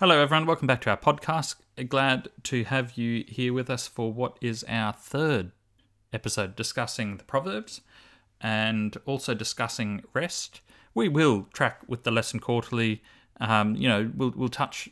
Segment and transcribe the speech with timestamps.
[0.00, 0.46] Hello, everyone.
[0.46, 1.56] Welcome back to our podcast.
[1.90, 5.52] Glad to have you here with us for what is our third
[6.10, 7.82] episode discussing the Proverbs
[8.40, 10.62] and also discussing rest.
[10.94, 13.02] We will track with the lesson quarterly.
[13.42, 14.88] Um, you know, we'll, we'll touch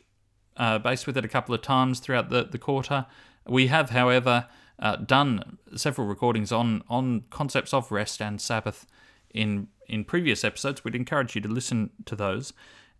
[0.57, 3.07] uh, base with it a couple of times throughout the, the quarter.
[3.47, 4.45] We have, however,
[4.77, 8.85] uh, done several recordings on, on concepts of rest and Sabbath
[9.33, 10.83] in in previous episodes.
[10.83, 12.53] We'd encourage you to listen to those.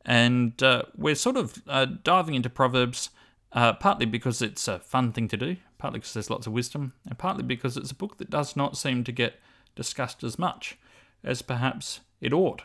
[0.06, 3.10] And uh, we're sort of uh, diving into Proverbs
[3.52, 6.94] uh, partly because it's a fun thing to do, partly because there's lots of wisdom,
[7.08, 9.40] and partly because it's a book that does not seem to get
[9.76, 10.78] discussed as much
[11.24, 12.62] as perhaps it ought.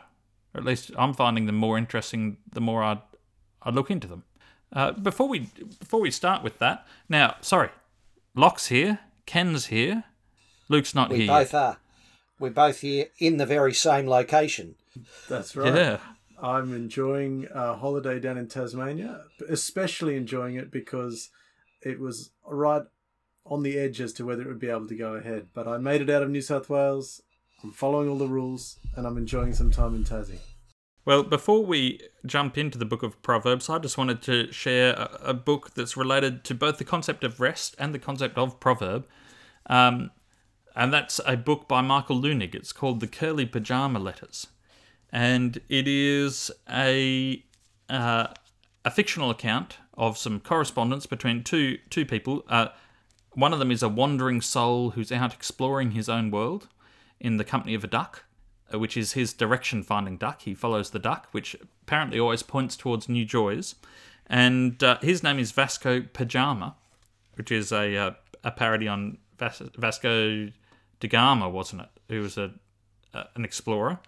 [0.53, 2.99] Or at least I'm finding them more interesting the more I,
[3.61, 4.23] I look into them.
[4.71, 5.49] Uh, before we
[5.79, 7.69] before we start with that, now sorry,
[8.35, 10.03] Locke's here, Ken's here,
[10.69, 11.33] Luke's not we here.
[11.33, 11.77] We both are.
[12.39, 14.75] We're both here in the very same location.
[15.29, 15.73] That's right.
[15.73, 15.97] Yeah.
[16.41, 21.29] I'm enjoying a holiday down in Tasmania, especially enjoying it because
[21.81, 22.83] it was right
[23.45, 25.47] on the edge as to whether it would be able to go ahead.
[25.53, 27.21] But I made it out of New South Wales.
[27.63, 30.39] I'm following all the rules and I'm enjoying some time in Tassie.
[31.05, 35.19] Well, before we jump into the book of Proverbs, I just wanted to share a,
[35.25, 39.05] a book that's related to both the concept of rest and the concept of proverb.
[39.67, 40.09] Um,
[40.75, 42.55] and that's a book by Michael Leunig.
[42.55, 44.47] It's called The Curly Pajama Letters.
[45.15, 47.41] And it is a,
[47.87, 48.27] uh,
[48.83, 52.43] a fictional account of some correspondence between two, two people.
[52.49, 52.67] Uh,
[53.31, 56.67] one of them is a wandering soul who's out exploring his own world
[57.17, 58.25] in the company of a duck,
[58.73, 60.41] uh, which is his direction finding duck.
[60.41, 63.75] He follows the duck, which apparently always points towards new joys.
[64.27, 66.75] And uh, his name is Vasco Pajama,
[67.35, 68.11] which is a, uh,
[68.43, 70.49] a parody on Vas- Vasco
[70.99, 71.89] da Gama, wasn't it?
[72.09, 72.51] Who was a,
[73.13, 74.01] uh, an explorer.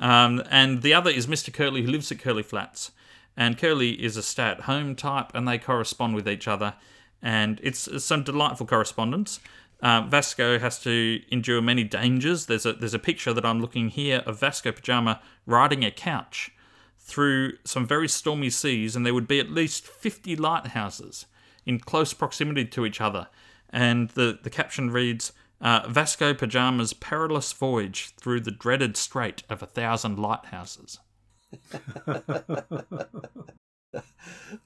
[0.00, 1.52] Um, and the other is Mr.
[1.52, 2.90] Curly, who lives at Curly Flats.
[3.36, 6.74] And Curly is a stay at home type, and they correspond with each other.
[7.22, 9.40] And it's, some delightful correspondence.
[9.82, 12.46] Uh, Vasco has to endure many dangers.
[12.46, 16.52] There's a there's a picture that I'm looking here of Vasco Pajama riding a couch
[17.00, 21.26] through some very stormy seas, and there would be at least 50 lighthouses
[21.66, 23.26] in close proximity to each other.
[23.70, 29.62] And the, the caption reads uh, Vasco Pajama's perilous voyage through the dreaded strait of
[29.62, 30.98] a thousand lighthouses.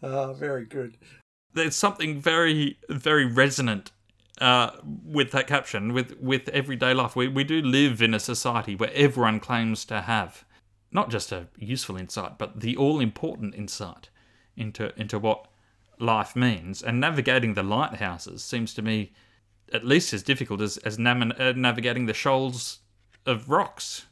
[0.02, 0.96] Oh, very good.
[1.52, 3.92] There's something very, very resonant
[4.40, 4.70] uh,
[5.04, 7.14] with that caption, with, with everyday life.
[7.14, 10.44] We, we do live in a society where everyone claims to have
[10.90, 14.08] not just a useful insight, but the all important insight
[14.56, 15.46] into, into what
[15.98, 16.82] life means.
[16.82, 19.12] And navigating the lighthouses seems to me
[19.72, 22.80] at least as difficult as, as nam- uh, navigating the shoals
[23.24, 24.06] of rocks.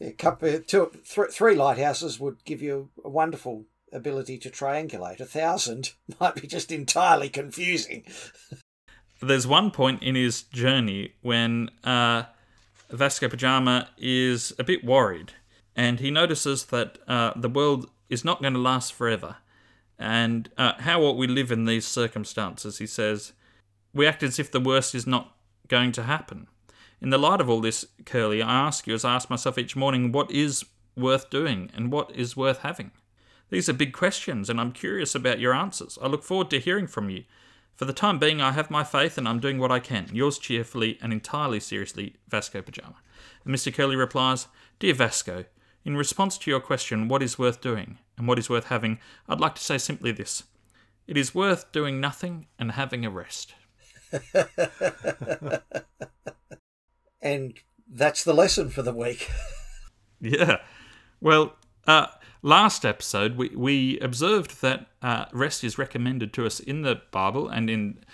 [0.00, 5.20] A couple, two, th- three lighthouses would give you a wonderful ability to triangulate.
[5.20, 8.04] A thousand might be just entirely confusing.
[9.22, 12.24] There's one point in his journey when uh,
[12.90, 15.32] Vasco Pajama is a bit worried,
[15.74, 19.36] and he notices that uh, the world is not going to last forever.
[19.98, 22.78] And uh, how ought we live in these circumstances?
[22.78, 23.32] He says,
[23.94, 25.34] We act as if the worst is not
[25.68, 26.48] going to happen.
[27.00, 29.76] In the light of all this, Curly, I ask you, as I ask myself each
[29.76, 30.64] morning, what is
[30.96, 32.90] worth doing and what is worth having?
[33.50, 35.98] These are big questions, and I'm curious about your answers.
[36.02, 37.24] I look forward to hearing from you.
[37.76, 40.08] For the time being, I have my faith and I'm doing what I can.
[40.12, 42.96] Yours cheerfully and entirely seriously, Vasco Pajama.
[43.44, 43.74] And Mr.
[43.74, 44.46] Curly replies,
[44.78, 45.44] Dear Vasco,
[45.84, 49.40] in response to your question, what is worth doing and what is worth having, I'd
[49.40, 50.44] like to say simply this
[51.06, 53.54] It is worth doing nothing and having a rest.
[57.24, 57.54] And
[57.90, 59.30] that's the lesson for the week.
[60.20, 60.58] Yeah.
[61.20, 62.06] Well, uh,
[62.42, 67.48] last episode, we, we observed that uh, rest is recommended to us in the Bible
[67.48, 68.04] and in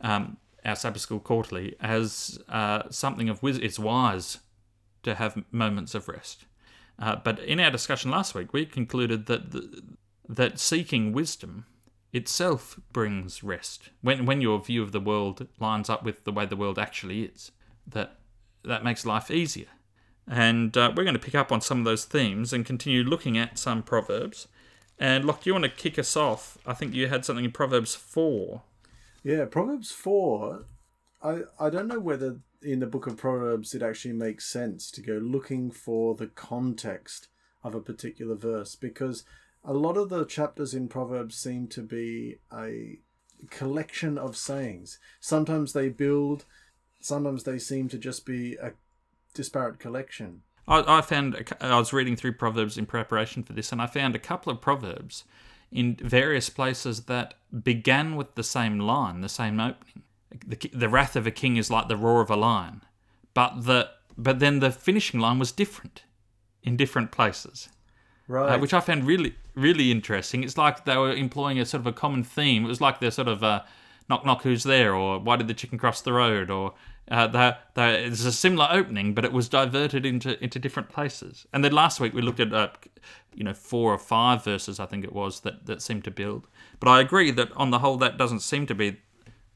[0.00, 4.38] um, our Sabbath School Quarterly as uh, something of wis- it's wise
[5.04, 6.44] to have moments of rest.
[6.98, 9.82] Uh, but in our discussion last week, we concluded that the,
[10.28, 11.66] that seeking wisdom
[12.12, 13.90] itself brings rest.
[14.00, 17.22] When when your view of the world lines up with the way the world actually
[17.22, 17.52] is,
[17.86, 18.18] that
[18.64, 19.68] that makes life easier.
[20.28, 23.38] And uh, we're going to pick up on some of those themes and continue looking
[23.38, 24.48] at some proverbs.
[24.98, 26.58] And Locke, do you want to kick us off?
[26.66, 28.62] I think you had something in Proverbs four.
[29.26, 30.66] Yeah, Proverbs 4.
[31.20, 35.02] I, I don't know whether in the book of Proverbs it actually makes sense to
[35.02, 37.26] go looking for the context
[37.64, 39.24] of a particular verse because
[39.66, 43.00] a lot of the chapters in Proverbs seem to be a
[43.50, 44.98] collection of sayings.
[45.20, 46.44] Sometimes they build,
[47.00, 48.72] sometimes they seem to just be a
[49.34, 50.42] disparate collection.
[50.68, 54.14] I, I found I was reading through Proverbs in preparation for this, and I found
[54.14, 55.24] a couple of proverbs
[55.72, 60.02] in various places that began with the same line, the same opening.
[60.46, 62.82] The, the wrath of a king is like the roar of a lion,
[63.34, 66.04] but the but then the finishing line was different
[66.62, 67.68] in different places,
[68.28, 68.54] Right.
[68.54, 70.44] uh, which I found really really interesting.
[70.44, 72.64] It's like they were employing a sort of a common theme.
[72.64, 73.62] It was like they're sort of uh,
[74.08, 76.74] knock knock who's there, or why did the chicken cross the road, or
[77.10, 81.46] uh, the, the, it's a similar opening, but it was diverted into into different places.
[81.52, 82.68] And then last week we looked at uh,
[83.34, 86.48] you know four or five verses, I think it was that that seemed to build.
[86.80, 88.98] But I agree that on the whole that doesn't seem to be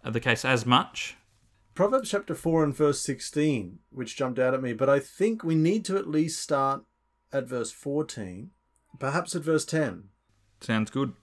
[0.04, 1.16] the case as much.
[1.74, 5.54] Proverbs chapter 4 and verse 16, which jumped out at me, but I think we
[5.54, 6.82] need to at least start
[7.32, 8.50] at verse 14,
[9.00, 10.04] perhaps at verse 10.
[10.60, 11.14] Sounds good.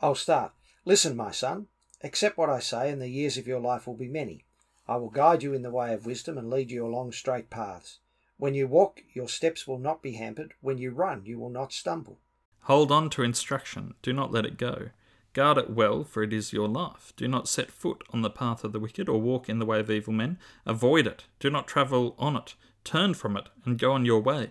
[0.00, 0.52] I'll start.
[0.84, 1.66] Listen, my son,
[2.02, 4.44] accept what I say, and the years of your life will be many.
[4.86, 7.98] I will guide you in the way of wisdom and lead you along straight paths.
[8.36, 10.54] When you walk, your steps will not be hampered.
[10.60, 12.20] When you run, you will not stumble.
[12.62, 14.90] Hold on to instruction, do not let it go.
[15.32, 17.12] Guard it well, for it is your life.
[17.16, 19.80] Do not set foot on the path of the wicked, or walk in the way
[19.80, 20.38] of evil men.
[20.64, 21.24] Avoid it.
[21.40, 22.54] Do not travel on it.
[22.84, 24.50] Turn from it, and go on your way.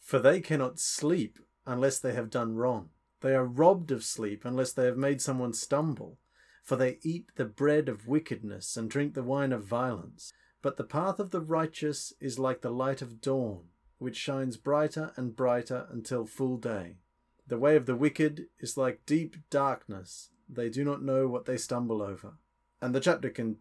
[0.00, 2.90] For they cannot sleep unless they have done wrong.
[3.20, 6.18] They are robbed of sleep unless they have made someone stumble.
[6.62, 10.32] For they eat the bread of wickedness and drink the wine of violence.
[10.60, 13.64] But the path of the righteous is like the light of dawn,
[13.98, 16.98] which shines brighter and brighter until full day.
[17.46, 20.30] The way of the wicked is like deep darkness.
[20.48, 22.34] They do not know what they stumble over.
[22.80, 23.56] And the chapter can,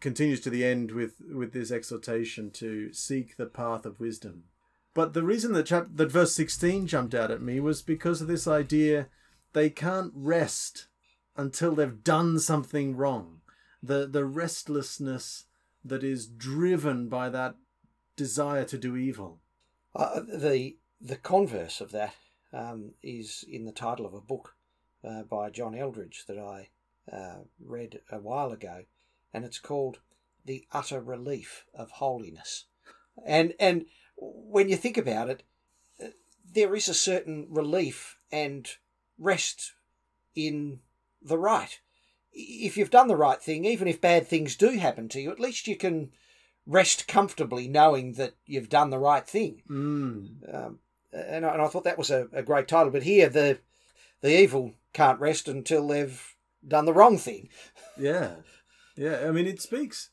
[0.00, 4.44] continues to the end with, with this exhortation to seek the path of wisdom.
[4.94, 8.28] But the reason that chap- that verse 16 jumped out at me was because of
[8.28, 9.08] this idea
[9.52, 10.86] they can't rest
[11.36, 13.40] until they've done something wrong.
[13.82, 15.46] The the restlessness
[15.84, 17.56] that is driven by that
[18.16, 19.40] desire to do evil.
[19.94, 22.14] Uh, the the converse of that
[22.52, 24.54] um, is in the title of a book
[25.02, 26.68] uh, by John Eldredge that I
[27.10, 28.84] uh, read a while ago,
[29.32, 30.00] and it's called
[30.44, 32.66] "The Utter Relief of Holiness."
[33.26, 33.86] And and
[34.22, 35.42] when you think about it,
[36.02, 36.08] uh,
[36.54, 38.68] there is a certain relief and
[39.18, 39.72] rest
[40.34, 40.80] in
[41.20, 41.80] the right.
[42.32, 45.40] If you've done the right thing, even if bad things do happen to you, at
[45.40, 46.10] least you can
[46.66, 49.62] rest comfortably knowing that you've done the right thing.
[49.68, 50.54] Mm.
[50.54, 50.78] Um,
[51.12, 52.90] and, I, and I thought that was a, a great title.
[52.90, 53.58] But here, the
[54.22, 56.34] the evil can't rest until they've
[56.66, 57.48] done the wrong thing.
[57.98, 58.36] Yeah.
[58.96, 59.26] Yeah.
[59.28, 60.08] I mean, it speaks,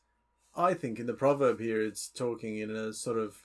[0.54, 3.38] I think, in the proverb here, it's talking in a sort of,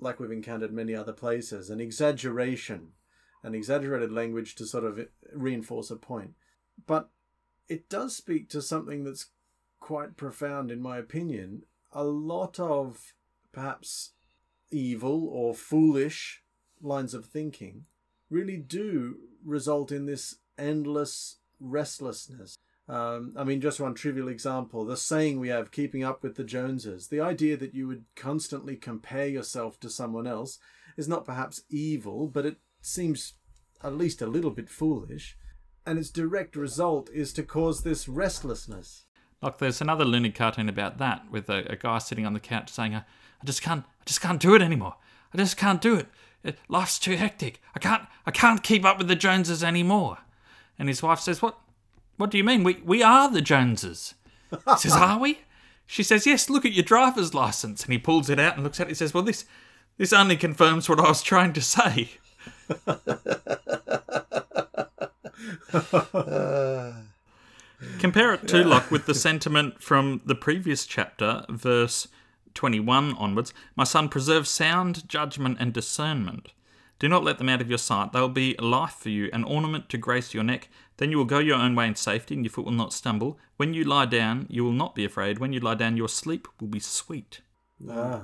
[0.00, 2.92] like we've encountered many other places, an exaggeration,
[3.42, 5.00] an exaggerated language to sort of
[5.32, 6.34] reinforce a point.
[6.86, 7.10] But
[7.68, 9.26] it does speak to something that's
[9.80, 11.62] quite profound, in my opinion.
[11.92, 13.14] A lot of
[13.52, 14.12] perhaps
[14.70, 16.42] evil or foolish
[16.80, 17.86] lines of thinking
[18.30, 22.58] really do result in this endless restlessness.
[22.88, 26.44] Um, I mean, just one trivial example the saying we have, keeping up with the
[26.44, 30.58] Joneses, the idea that you would constantly compare yourself to someone else
[30.96, 33.34] is not perhaps evil, but it seems
[33.84, 35.36] at least a little bit foolish.
[35.84, 39.04] And its direct result is to cause this restlessness.
[39.42, 42.70] Like there's another Leunig cartoon about that with a, a guy sitting on the couch
[42.70, 44.96] saying, I, "I just can't, I just can't do it anymore.
[45.32, 46.06] I just can't do it.
[46.42, 47.60] It- Life's too hectic.
[47.74, 50.18] I can't, I can't keep up with the Joneses anymore."
[50.78, 51.58] And his wife says, "What?
[52.18, 52.62] What do you mean?
[52.62, 54.14] We we are the Joneses."
[54.50, 55.40] He says, "Are we?"
[55.86, 56.50] She says, "Yes.
[56.50, 58.90] Look at your driver's license." And he pulls it out and looks at it.
[58.90, 59.46] He says, "Well, this
[59.96, 62.10] this only confirms what I was trying to say."
[68.00, 72.08] Compare it to Locke with the sentiment from the previous chapter, verse
[72.54, 73.54] 21 onwards.
[73.76, 76.52] My son, preserve sound judgment and discernment.
[76.98, 78.12] Do not let them out of your sight.
[78.12, 80.68] They will be life for you, an ornament to grace your neck.
[80.98, 83.38] Then you will go your own way in safety, and your foot will not stumble.
[83.56, 85.38] When you lie down, you will not be afraid.
[85.38, 87.40] When you lie down, your sleep will be sweet.
[87.88, 88.22] Ah.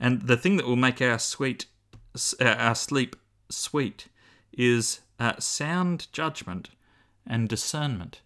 [0.00, 1.66] And the thing that will make our sweet,
[2.40, 3.16] uh, our sleep
[3.50, 4.08] sweet,
[4.52, 6.70] is uh, sound judgment
[7.26, 8.20] and discernment.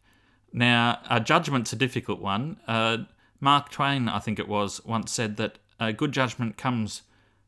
[0.52, 2.58] Now, uh, judgment's a difficult one.
[2.66, 2.98] Uh,
[3.40, 7.02] Mark Twain, I think it was, once said that uh, good judgment comes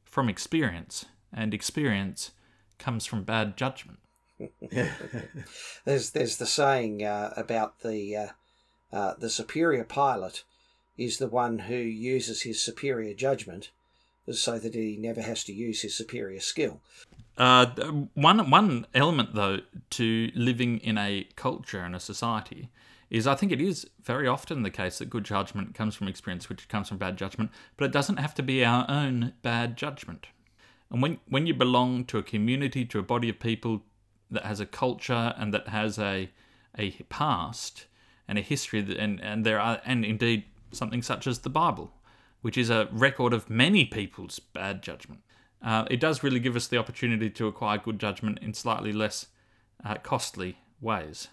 [0.05, 2.33] from experience, and experience
[2.79, 4.00] comes from bad judgment.
[5.85, 8.29] There's there's the saying uh, about the uh,
[8.93, 10.45] uh, the superior pilot
[10.97, 13.71] is the one who uses his superior judgment
[14.31, 16.81] so that he never has to use his superior skill.
[17.37, 17.67] Uh,
[18.15, 19.59] one one element though
[19.91, 22.69] to living in a culture and a society
[23.09, 26.49] is I think it is very often the case that good judgment comes from experience,
[26.49, 30.27] which comes from bad judgment, but it doesn't have to be our own bad judgment.
[30.91, 33.83] And when when you belong to a community, to a body of people,
[34.31, 36.31] that has a culture and that has a
[36.79, 37.87] a past
[38.29, 41.93] and a history that, and and there are and indeed something such as the Bible,
[42.43, 45.21] which is a record of many people's bad judgment.
[45.63, 49.27] Uh, it does really give us the opportunity to acquire good judgment in slightly less
[49.85, 51.29] uh, costly ways.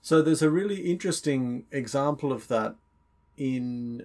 [0.00, 2.76] So there's a really interesting example of that
[3.36, 4.04] in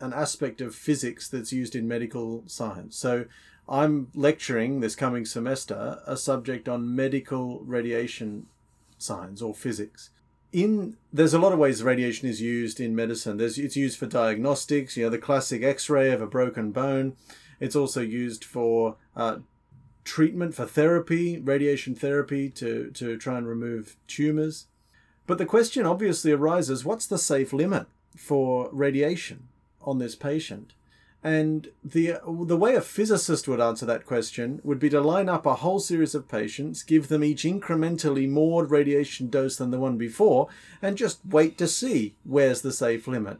[0.00, 2.96] an aspect of physics that's used in medical science.
[2.96, 3.26] So
[3.68, 8.46] I'm lecturing this coming semester a subject on medical radiation
[8.98, 10.10] science or physics.
[10.52, 13.36] In there's a lot of ways radiation is used in medicine.
[13.36, 17.16] There's it's used for diagnostics, you know, the classic X-ray of a broken bone.
[17.60, 19.38] It's also used for uh,
[20.02, 24.66] treatment for therapy, radiation therapy to to try and remove tumors.
[25.26, 27.86] But the question obviously arises: What's the safe limit
[28.16, 29.48] for radiation
[29.82, 30.72] on this patient?
[31.22, 35.44] And the the way a physicist would answer that question would be to line up
[35.44, 39.98] a whole series of patients, give them each incrementally more radiation dose than the one
[39.98, 40.48] before,
[40.80, 43.38] and just wait to see where's the safe limit.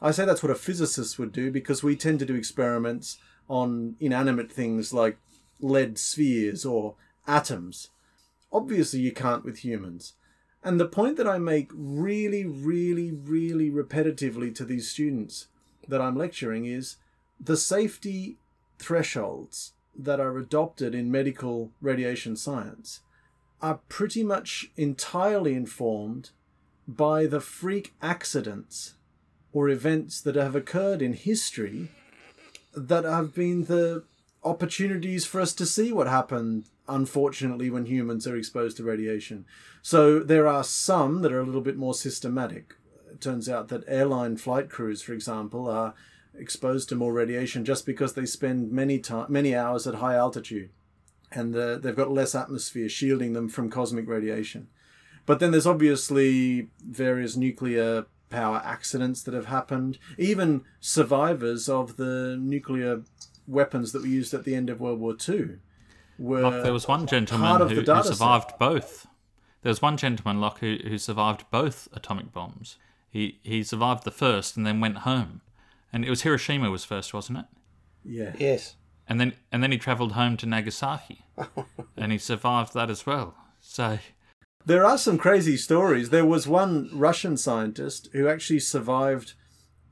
[0.00, 3.96] I say that's what a physicist would do because we tend to do experiments on
[4.00, 5.18] inanimate things like
[5.60, 6.94] lead spheres or
[7.26, 7.90] atoms.
[8.50, 10.14] Obviously, you can't with humans.
[10.64, 15.48] And the point that I make really, really, really repetitively to these students
[15.86, 16.96] that I'm lecturing is
[17.40, 18.36] the safety
[18.78, 23.00] thresholds that are adopted in medical radiation science
[23.62, 26.30] are pretty much entirely informed
[26.86, 28.94] by the freak accidents
[29.52, 31.90] or events that have occurred in history
[32.74, 34.04] that have been the
[34.44, 39.44] opportunities for us to see what happened unfortunately when humans are exposed to radiation.
[39.82, 42.74] So there are some that are a little bit more systematic.
[43.10, 45.94] It turns out that airline flight crews for example are
[46.38, 50.70] exposed to more radiation just because they spend many time, many hours at high altitude,
[51.30, 54.68] and the, they've got less atmosphere shielding them from cosmic radiation.
[55.26, 59.98] But then there's obviously various nuclear power accidents that have happened.
[60.18, 63.02] Even survivors of the nuclear
[63.46, 65.56] weapons that were used at the end of World War II
[66.18, 66.40] were.
[66.40, 68.58] Locke, there was one gentleman who, who survived set.
[68.58, 69.06] both.
[69.62, 72.76] There was one gentleman, Locke, who, who survived both atomic bombs.
[73.10, 75.42] He he survived the first and then went home
[75.92, 77.44] and it was Hiroshima was first, wasn't it?
[78.04, 78.32] Yeah.
[78.38, 78.76] Yes.
[79.08, 81.24] And then and then he travelled home to Nagasaki,
[81.96, 83.34] and he survived that as well.
[83.60, 83.98] So
[84.64, 86.10] there are some crazy stories.
[86.10, 89.34] There was one Russian scientist who actually survived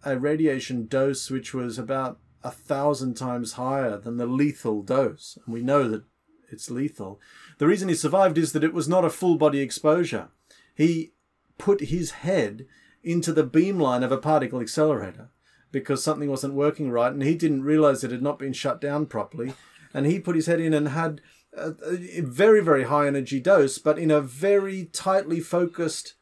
[0.04, 5.52] a radiation dose which was about a thousand times higher than the lethal dose, and
[5.52, 6.04] we know that
[6.50, 7.20] it's lethal.
[7.58, 10.28] The reason he survived is that it was not a full body exposure.
[10.74, 11.12] He
[11.58, 12.66] put his head
[13.02, 15.30] into the beamline of a particle accelerator
[15.70, 19.06] because something wasn't working right, and he didn't realize it had not been shut down
[19.06, 19.54] properly.
[19.94, 21.20] And he put his head in and had
[21.56, 21.74] a,
[22.16, 26.14] a very, very high energy dose, but in a very tightly focused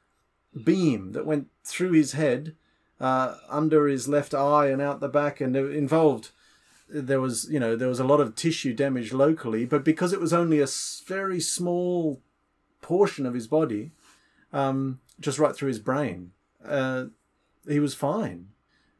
[0.65, 2.55] beam that went through his head,
[3.01, 6.31] uh, under his left eye, and out the back, and involved.
[6.89, 10.21] There was, you know, there was a lot of tissue damage locally, but because it
[10.21, 10.69] was only a
[11.07, 12.23] very small
[12.81, 13.91] portion of his body,
[14.53, 16.31] um, just right through his brain,
[16.65, 17.07] uh,
[17.67, 18.49] he was fine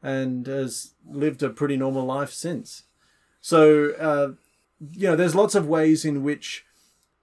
[0.01, 2.83] and has lived a pretty normal life since.
[3.41, 4.31] So, uh,
[4.91, 6.65] you know, there's lots of ways in which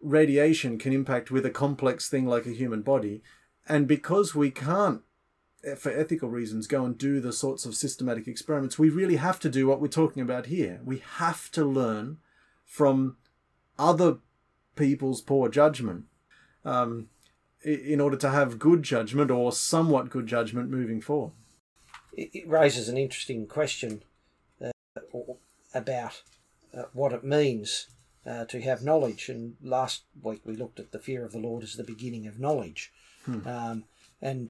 [0.00, 3.22] radiation can impact with a complex thing like a human body.
[3.68, 5.00] And because we can't,
[5.78, 9.48] for ethical reasons, go and do the sorts of systematic experiments, we really have to
[9.48, 10.80] do what we're talking about here.
[10.84, 12.18] We have to learn
[12.64, 13.16] from
[13.78, 14.18] other
[14.76, 16.04] people's poor judgment
[16.64, 17.08] um,
[17.62, 21.32] in order to have good judgment or somewhat good judgment moving forward
[22.16, 24.02] it raises an interesting question
[24.64, 24.70] uh,
[25.74, 26.22] about
[26.76, 27.88] uh, what it means
[28.26, 29.28] uh, to have knowledge.
[29.28, 32.40] And last week we looked at the fear of the Lord as the beginning of
[32.40, 32.92] knowledge.
[33.24, 33.46] Hmm.
[33.46, 33.84] Um,
[34.20, 34.48] and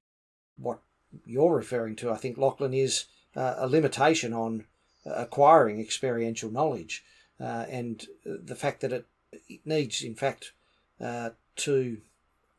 [0.57, 0.79] what
[1.25, 3.05] you're referring to, I think, Lachlan, is
[3.35, 4.65] uh, a limitation on
[5.05, 7.03] acquiring experiential knowledge
[7.39, 9.05] uh, and the fact that it,
[9.47, 10.53] it needs, in fact,
[11.01, 11.97] uh, to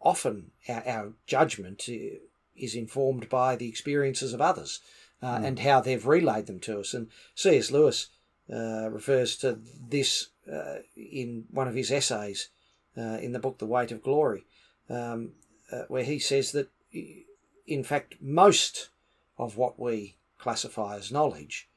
[0.00, 1.88] often our, our judgment
[2.56, 4.80] is informed by the experiences of others
[5.22, 5.44] uh, mm.
[5.44, 6.94] and how they've relayed them to us.
[6.94, 7.70] And C.S.
[7.70, 8.08] Lewis
[8.52, 9.58] uh, refers to
[9.88, 12.48] this uh, in one of his essays
[12.96, 14.44] uh, in the book The Weight of Glory,
[14.88, 15.32] um,
[15.72, 16.68] uh, where he says that,
[17.66, 18.90] in fact, most
[19.38, 21.68] of what we classify as knowledge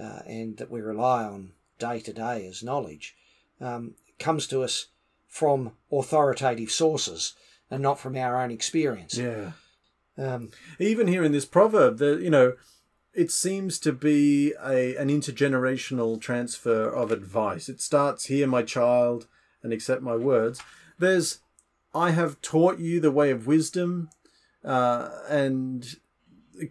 [0.00, 3.14] uh, and that we rely on day to day as knowledge
[3.60, 4.86] um, comes to us
[5.28, 7.34] from authoritative sources
[7.70, 9.18] and not from our own experience.
[9.18, 9.52] Yeah.
[10.18, 12.54] Um, Even here in this proverb, the you know,
[13.12, 17.68] it seems to be a an intergenerational transfer of advice.
[17.68, 19.26] It starts here, my child,
[19.62, 20.60] and accept my words.
[20.98, 21.40] There's
[21.94, 24.10] I have taught you the way of wisdom,
[24.64, 25.96] uh, and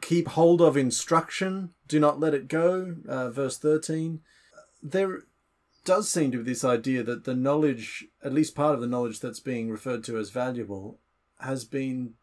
[0.01, 1.71] keep hold of instruction.
[1.87, 2.95] Do not let it go.
[3.07, 4.21] Uh, verse 13.
[4.81, 5.23] There
[5.83, 9.19] does seem to be this idea that the knowledge, at least part of the knowledge
[9.19, 10.99] that's being referred to as valuable,
[11.39, 12.13] has been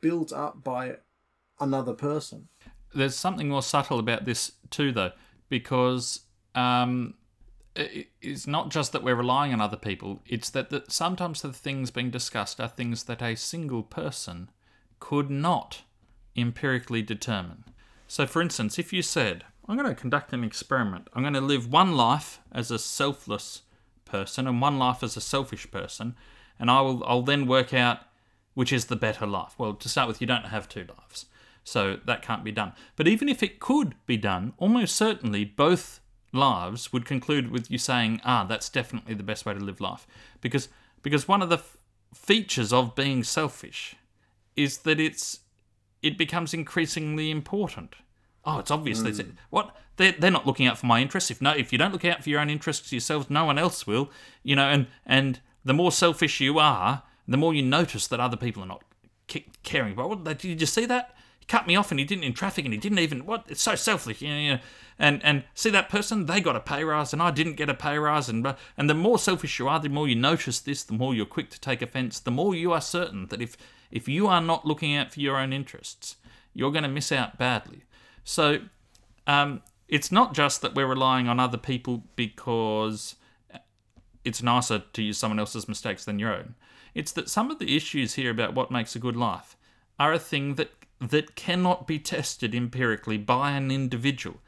[0.00, 0.96] built up by
[1.58, 2.48] another person.
[2.94, 5.12] There's something more subtle about this too, though,
[5.48, 6.20] because
[6.54, 7.14] um,
[7.76, 11.90] it's not just that we're relying on other people, it's that, that sometimes the things
[11.90, 14.50] being discussed are things that a single person
[14.98, 15.82] could not
[16.36, 17.64] empirically determine.
[18.08, 21.40] So, for instance, if you said, I'm going to conduct an experiment, I'm going to
[21.40, 23.62] live one life as a selfless
[24.04, 26.16] person and one life as a selfish person,
[26.58, 28.00] and I will, I'll then work out
[28.54, 29.54] which is the better life.
[29.58, 31.26] Well, to start with, you don't have two lives,
[31.64, 32.72] so that can't be done.
[32.96, 36.00] But even if it could be done, almost certainly both
[36.32, 40.06] lives would conclude with you saying, "Ah, that's definitely the best way to live life,"
[40.40, 40.68] because
[41.02, 41.76] because one of the f-
[42.14, 43.96] features of being selfish
[44.56, 45.40] is that it's
[46.02, 47.94] it becomes increasingly important.
[48.44, 49.00] Oh, it's obvious.
[49.00, 49.32] Mm.
[49.50, 51.30] What they're, they're not looking out for my interests.
[51.30, 53.86] If no, if you don't look out for your own interests yourselves, no one else
[53.86, 54.10] will.
[54.42, 58.36] You know, and and the more selfish you are, the more you notice that other
[58.36, 58.82] people are not
[59.62, 59.92] caring.
[59.92, 61.14] about what did you just see that?
[61.38, 63.46] He cut me off, and he didn't in traffic, and he didn't even what?
[63.48, 64.20] It's so selfish.
[64.20, 64.60] You know, you know
[65.00, 67.74] and and see that person they got a pay rise and I didn't get a
[67.74, 70.92] pay rise and and the more selfish you are the more you notice this the
[70.92, 73.56] more you're quick to take offense the more you are certain that if
[73.90, 76.16] if you are not looking out for your own interests
[76.52, 77.84] you're going to miss out badly
[78.22, 78.58] so
[79.26, 83.16] um, it's not just that we're relying on other people because
[84.24, 86.54] it's nicer to use someone else's mistakes than your own
[86.94, 89.56] it's that some of the issues here about what makes a good life
[89.98, 90.70] are a thing that
[91.00, 94.40] that cannot be tested empirically by an individual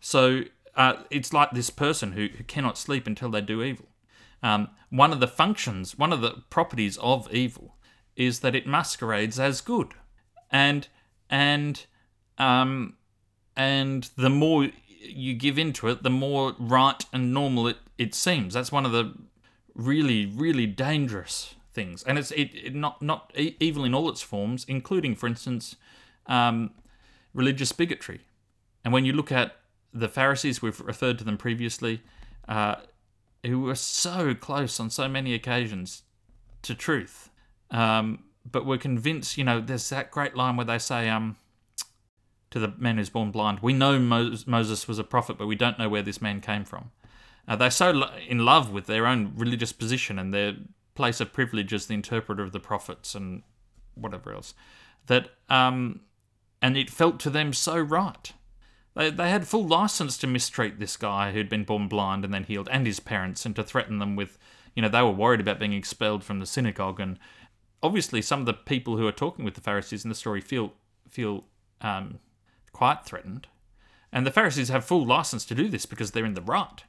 [0.00, 0.42] so
[0.74, 3.86] uh, it's like this person who, who cannot sleep until they do evil.
[4.42, 7.76] Um, one of the functions, one of the properties of evil,
[8.16, 9.92] is that it masquerades as good,
[10.50, 10.88] and
[11.28, 11.84] and
[12.38, 12.96] um,
[13.54, 18.54] and the more you give into it, the more right and normal it, it seems.
[18.54, 19.14] That's one of the
[19.74, 24.64] really really dangerous things, and it's it, it not not evil in all its forms,
[24.68, 25.76] including, for instance,
[26.26, 26.70] um,
[27.34, 28.20] religious bigotry.
[28.84, 29.56] And when you look at
[29.92, 32.02] the Pharisees, we've referred to them previously,
[32.48, 32.76] uh,
[33.44, 36.02] who were so close on so many occasions
[36.62, 37.30] to truth,
[37.70, 41.36] um, but were convinced, you know, there's that great line where they say, um,
[42.50, 45.78] to the man who's born blind, we know Moses was a prophet, but we don't
[45.78, 46.90] know where this man came from.
[47.46, 50.56] Uh, they're so in love with their own religious position and their
[51.00, 53.42] place of privilege as the interpreter of the prophets and
[53.94, 54.54] whatever else
[55.06, 56.00] that um,
[56.62, 58.32] and it felt to them so right
[58.94, 62.44] they, they had full license to mistreat this guy who'd been born blind and then
[62.44, 64.36] healed, and his parents, and to threaten them with,
[64.74, 67.00] you know, they were worried about being expelled from the synagogue.
[67.00, 67.18] And
[67.82, 70.74] obviously, some of the people who are talking with the Pharisees in the story feel
[71.08, 71.44] feel
[71.80, 72.18] um,
[72.72, 73.48] quite threatened.
[74.12, 76.82] And the Pharisees have full license to do this because they're in the right.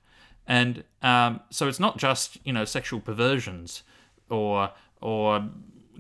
[0.48, 3.84] And um, so it's not just you know sexual perversions
[4.32, 5.50] or or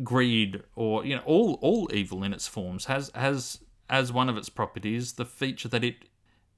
[0.03, 3.59] greed or you know all all evil in its forms has has
[3.91, 6.05] as one of its properties the feature that it,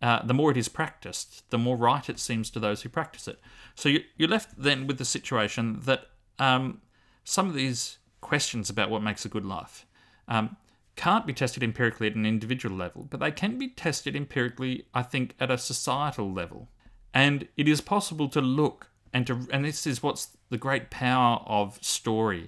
[0.02, 3.28] uh, the more it is practiced, the more right it seems to those who practice
[3.28, 3.40] it.
[3.74, 6.06] So you, you're left then with the situation that
[6.38, 6.82] um,
[7.24, 9.86] some of these questions about what makes a good life
[10.28, 10.56] um,
[10.96, 15.02] can't be tested empirically at an individual level, but they can be tested empirically, I
[15.02, 16.70] think, at a societal level.
[17.14, 21.42] And it is possible to look and to, and this is what's the great power
[21.48, 22.48] of story.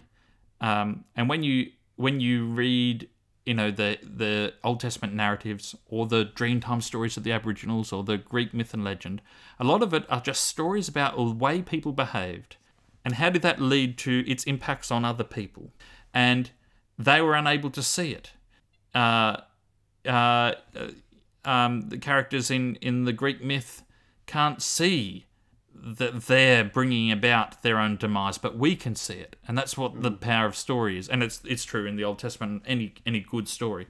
[0.61, 3.09] Um, and when you when you read
[3.47, 8.03] you know the the Old Testament narratives or the Dreamtime stories of the Aboriginals or
[8.03, 9.23] the Greek myth and legend,
[9.59, 12.57] a lot of it are just stories about the way people behaved
[13.03, 15.73] and how did that lead to its impacts on other people,
[16.13, 16.51] and
[16.99, 18.33] they were unable to see it.
[18.93, 19.37] Uh,
[20.07, 20.53] uh,
[21.43, 23.81] um, the characters in in the Greek myth
[24.27, 25.25] can't see
[25.83, 30.01] that they're bringing about their own demise, but we can see it, and that's what
[30.01, 30.19] the mm.
[30.19, 31.09] power of story is.
[31.09, 33.87] And it's it's true in the Old Testament, any any good story.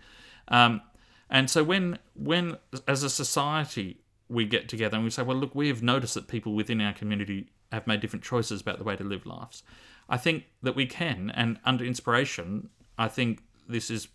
[0.47, 0.81] Um,
[1.29, 5.53] and so when when as a society we get together and we say, well, look,
[5.53, 8.95] we have noticed that people within our community have made different choices about the way
[8.95, 9.61] to live lives.
[10.09, 14.07] I think that we can, and under inspiration, I think this is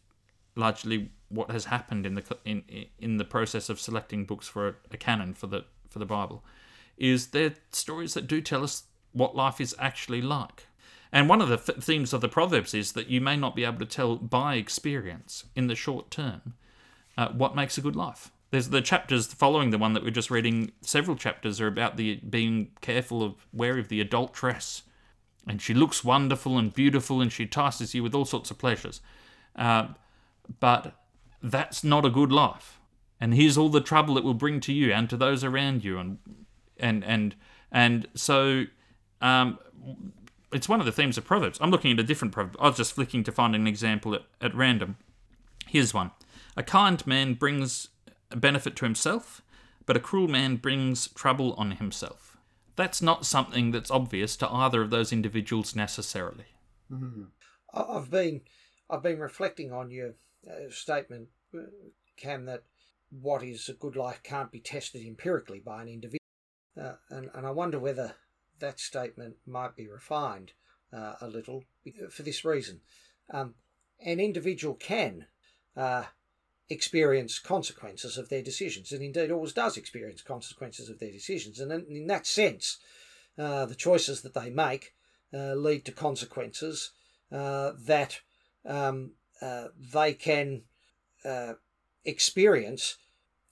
[0.56, 2.64] largely what has happened in the in
[2.98, 6.44] in the process of selecting books for a, a canon for the for the Bible
[7.00, 10.66] is they're stories that do tell us what life is actually like.
[11.12, 13.64] And one of the th- themes of the Proverbs is that you may not be
[13.64, 16.54] able to tell by experience in the short term
[17.16, 18.30] uh, what makes a good life.
[18.50, 20.72] There's the chapters following the one that we're just reading.
[20.82, 24.82] Several chapters are about the being careful of wary of the adulteress,
[25.46, 29.00] and she looks wonderful and beautiful, and she entices you with all sorts of pleasures.
[29.56, 29.88] Uh,
[30.58, 30.94] but
[31.42, 32.80] that's not a good life.
[33.20, 35.98] And here's all the trouble it will bring to you and to those around you,
[35.98, 36.18] and
[36.80, 37.34] and and
[37.70, 38.64] and so
[39.20, 39.58] um,
[40.52, 41.58] it's one of the themes of Proverbs.
[41.60, 42.56] I'm looking at a different proverb.
[42.60, 44.96] I was just flicking to find an example at, at random.
[45.66, 46.10] Here's one:
[46.56, 47.88] A kind man brings
[48.34, 49.42] benefit to himself,
[49.86, 52.36] but a cruel man brings trouble on himself.
[52.76, 56.46] That's not something that's obvious to either of those individuals necessarily.
[56.90, 57.24] Mm-hmm.
[57.74, 58.40] I've been
[58.88, 60.14] I've been reflecting on your
[60.48, 61.62] uh, statement, uh,
[62.16, 62.64] Cam, that
[63.10, 66.19] what is a good life can't be tested empirically by an individual,
[66.78, 68.14] uh, and and I wonder whether
[68.59, 70.52] that statement might be refined
[70.92, 71.64] uh, a little
[72.11, 72.80] for this reason.
[73.33, 73.54] Um,
[74.04, 75.26] an individual can
[75.76, 76.04] uh,
[76.68, 81.61] experience consequences of their decisions, and indeed always does experience consequences of their decisions.
[81.61, 82.78] And in, in that sense,
[83.38, 84.94] uh, the choices that they make
[85.33, 86.90] uh, lead to consequences
[87.33, 88.20] uh, that
[88.66, 89.12] um,
[89.92, 90.62] they can
[92.04, 92.96] experience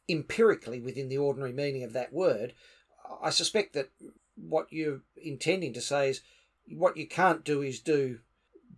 [0.09, 2.55] empirically within the ordinary meaning of that word.
[3.23, 3.91] I suspect that
[4.37, 6.23] what you're intending to say is
[6.69, 8.19] what you can't do is do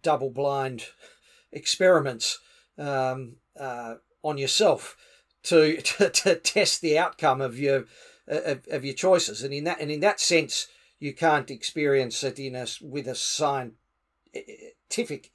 [0.02, 0.84] double blind
[1.52, 2.38] experiments
[2.78, 4.96] um, uh, on yourself
[5.44, 7.86] to, to, to test the outcome of your
[8.30, 10.68] of, of your choices, and in that and in that sense,
[11.00, 13.72] you can't experience it in a with a scientific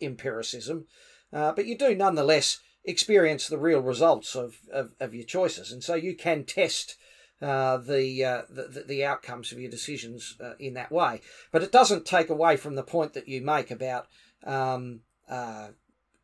[0.02, 0.88] empiricism,
[1.34, 5.84] uh, but you do nonetheless experience the real results of, of, of your choices, and
[5.84, 6.96] so you can test
[7.42, 11.22] uh, the, uh, the the outcomes of your decisions uh, in that way.
[11.52, 14.08] But it doesn't take away from the point that you make about
[14.44, 15.70] um, uh,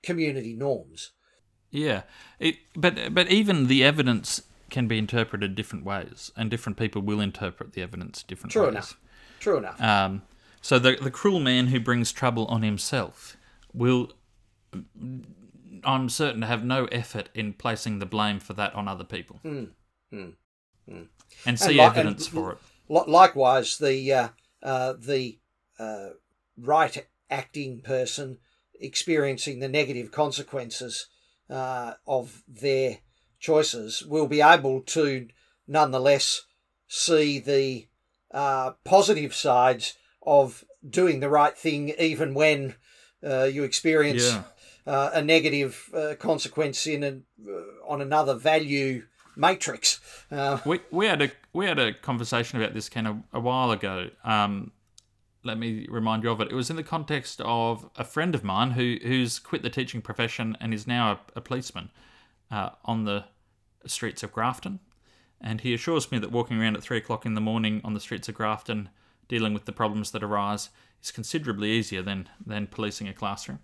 [0.03, 1.11] community norms.
[1.69, 2.03] Yeah,
[2.39, 7.19] it, but but even the evidence can be interpreted different ways, and different people will
[7.19, 8.53] interpret the evidence different ways.
[8.53, 8.71] True ways.
[8.71, 8.97] enough.
[9.39, 9.81] True enough.
[9.81, 10.21] Um,
[10.61, 13.37] so the the cruel man who brings trouble on himself
[13.73, 14.11] will,
[15.83, 19.69] I'm certain, have no effort in placing the blame for that on other people, Mm,
[20.13, 20.33] mm,
[20.89, 21.07] mm.
[21.45, 22.57] and see li- evidence and- for it.
[22.89, 24.29] Li- Likewise, the uh,
[24.63, 25.39] uh, the
[25.79, 26.09] uh,
[26.57, 28.37] right acting person
[28.79, 31.07] experiencing the negative consequences
[31.49, 32.97] uh, of their
[33.39, 35.27] choices will be able to
[35.67, 36.41] nonetheless
[36.87, 37.87] see the
[38.33, 39.93] uh, positive sides
[40.25, 42.75] of doing the right thing, even when
[43.23, 44.43] uh, you experience Yeah.
[44.85, 49.03] uh, a negative uh, consequence in a, uh, on another value
[49.35, 49.99] matrix.
[50.31, 53.71] Uh, We we had a we had a conversation about this kind of a while
[53.71, 54.09] ago.
[54.23, 54.71] Um,
[55.43, 56.51] let me remind you of it.
[56.51, 60.01] It was in the context of a friend of mine who who's quit the teaching
[60.01, 61.89] profession and is now a, a policeman
[62.51, 63.25] uh, on the
[63.85, 64.79] streets of Grafton.
[65.43, 67.99] And he assures me that walking around at three o'clock in the morning on the
[67.99, 68.89] streets of Grafton,
[69.27, 70.69] dealing with the problems that arise,
[71.01, 73.59] is considerably easier than than policing a classroom.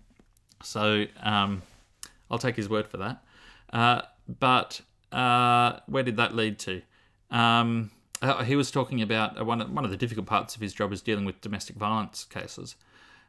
[0.62, 1.62] So um,
[2.28, 3.22] I'll take his word for that.
[3.72, 4.02] Uh,
[4.40, 4.80] but
[5.12, 6.82] uh, where did that lead to?
[7.30, 7.90] Um,
[8.20, 10.72] uh, he was talking about uh, one of, one of the difficult parts of his
[10.72, 12.76] job is dealing with domestic violence cases,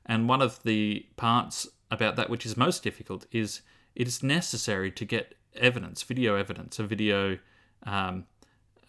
[0.06, 3.62] and one of the parts about that which is most difficult is
[3.96, 7.38] it is necessary to get evidence, video evidence, a video.
[7.84, 8.26] Um,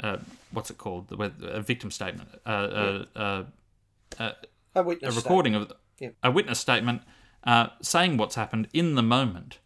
[0.03, 0.17] uh,
[0.51, 1.13] what's it called?
[1.13, 3.45] A victim statement, uh, uh,
[4.19, 4.33] uh,
[4.75, 5.17] a witness a statement.
[5.17, 6.11] recording of Yeah.
[6.23, 7.03] a witness statement
[7.45, 9.59] uh, saying what's happened in the moment,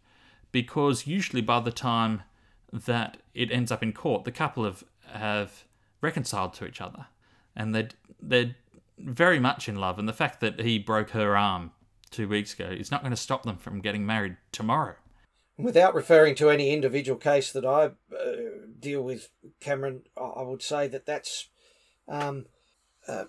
[0.51, 2.23] because usually by the time
[2.85, 4.83] that it ends up in court, the couple have
[5.13, 5.63] have
[6.01, 7.07] reconciled to each other,
[7.55, 7.89] and they're
[8.21, 8.55] they're
[8.97, 9.97] very much in love.
[9.99, 11.71] And the fact that he broke her arm
[12.11, 14.95] two weeks ago is not going to stop them from getting married tomorrow.
[15.57, 18.35] Without referring to any individual case that I uh,
[18.79, 19.29] deal with,
[19.61, 21.47] Cameron, I I would say that that's
[22.07, 22.45] um,
[23.07, 23.25] uh,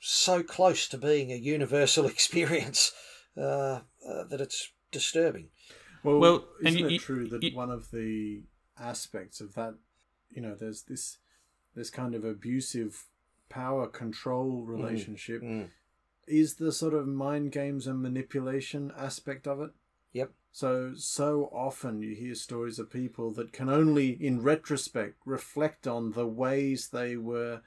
[0.00, 2.92] so close to being a universal experience
[3.36, 5.48] uh, uh, that it's disturbing.
[6.02, 8.42] Well, Well, isn't you- it you- true that you- one of the
[8.78, 9.74] aspects of that,
[10.30, 11.18] you know, there's this
[11.74, 13.04] this kind of abusive
[13.48, 15.68] power control relationship Mm.
[16.26, 19.70] is the sort of mind games and manipulation aspect of it.
[20.12, 20.32] Yep.
[20.52, 26.12] So so often you hear stories of people that can only in retrospect reflect on
[26.12, 27.60] the ways they were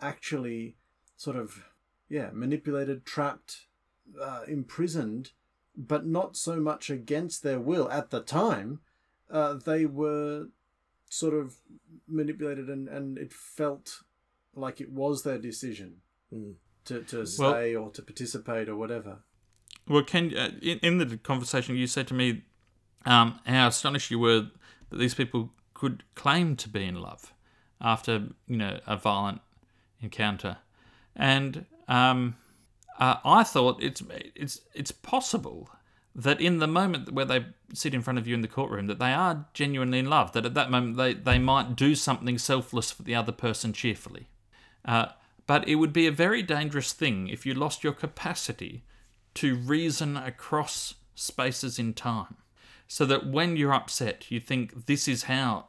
[0.00, 0.76] actually
[1.16, 1.64] sort of
[2.08, 3.66] yeah manipulated trapped
[4.20, 5.30] uh, imprisoned
[5.76, 8.80] but not so much against their will at the time
[9.34, 10.46] uh, they were
[11.10, 11.56] sort of
[12.08, 14.00] manipulated and, and it felt
[14.54, 15.96] like it was their decision
[16.32, 16.54] Mm.
[16.86, 19.18] to, to Well- or to participate or whatever
[19.86, 22.42] Well, Ken, uh, in, in the conversation, you said to me
[23.04, 24.46] um, how astonished you were
[24.88, 27.34] that these people could claim to be in love
[27.80, 29.42] after you know a violent
[30.00, 30.56] encounter,
[31.14, 32.36] and um,
[32.98, 34.02] uh, I thought it's
[34.34, 35.68] it's it's possible
[36.14, 38.98] that in the moment where they sit in front of you in the courtroom, that
[38.98, 40.32] they are genuinely in love.
[40.32, 44.28] That at that moment they, they might do something selfless for the other person cheerfully.
[44.84, 45.06] Uh,
[45.46, 48.84] but it would be a very dangerous thing if you lost your capacity
[49.34, 52.36] to reason across spaces in time.
[52.86, 55.66] So that when you're upset, you think this is how,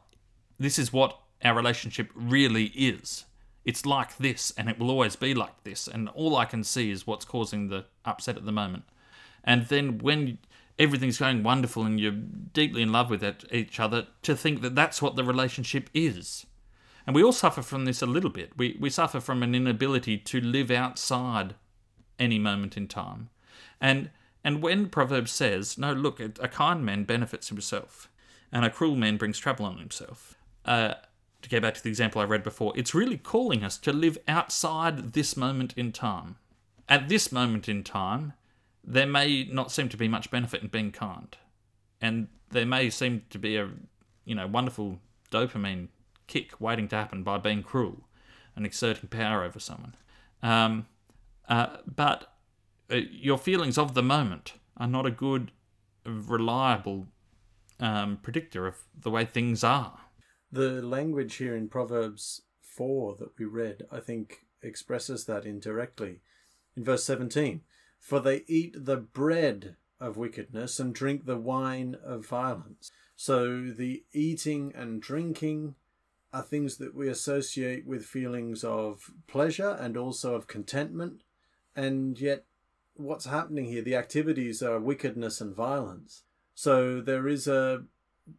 [0.58, 3.24] this is what our relationship really is.
[3.64, 6.90] It's like this, and it will always be like this, and all I can see
[6.90, 8.84] is what's causing the upset at the moment.
[9.46, 10.38] And then when
[10.78, 14.74] everything's going wonderful and you're deeply in love with it, each other, to think that
[14.74, 16.44] that's what the relationship is.
[17.06, 18.56] And we all suffer from this a little bit.
[18.56, 21.54] We, we suffer from an inability to live outside
[22.18, 23.30] any moment in time.
[23.80, 24.10] And
[24.44, 28.08] and when Proverbs says, no, look, a kind man benefits himself,
[28.52, 30.94] and a cruel man brings trouble on himself, uh,
[31.42, 34.18] to go back to the example I read before, it's really calling us to live
[34.28, 36.36] outside this moment in time.
[36.88, 38.34] At this moment in time,
[38.86, 41.36] there may not seem to be much benefit in being kind,
[42.00, 43.68] and there may seem to be a,
[44.24, 45.88] you know, wonderful dopamine
[46.26, 48.08] kick waiting to happen by being cruel
[48.54, 49.94] and exerting power over someone.
[50.42, 50.86] Um,
[51.48, 52.32] uh, but
[52.90, 55.52] uh, your feelings of the moment are not a good,
[56.04, 57.06] reliable
[57.80, 59.98] um, predictor of the way things are.
[60.50, 66.20] The language here in Proverbs 4 that we read, I think, expresses that indirectly.
[66.76, 67.62] In verse 17,
[68.06, 72.92] for they eat the bread of wickedness and drink the wine of violence.
[73.16, 75.74] So the eating and drinking
[76.32, 81.24] are things that we associate with feelings of pleasure and also of contentment.
[81.74, 82.44] And yet
[82.94, 86.22] what's happening here, the activities are wickedness and violence.
[86.54, 87.86] So there is a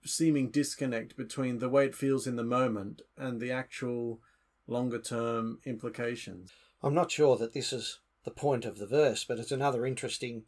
[0.06, 4.22] seeming disconnect between the way it feels in the moment and the actual
[4.66, 6.54] longer term implications.
[6.82, 10.44] I'm not sure that this is the point of the verse, but it's another interesting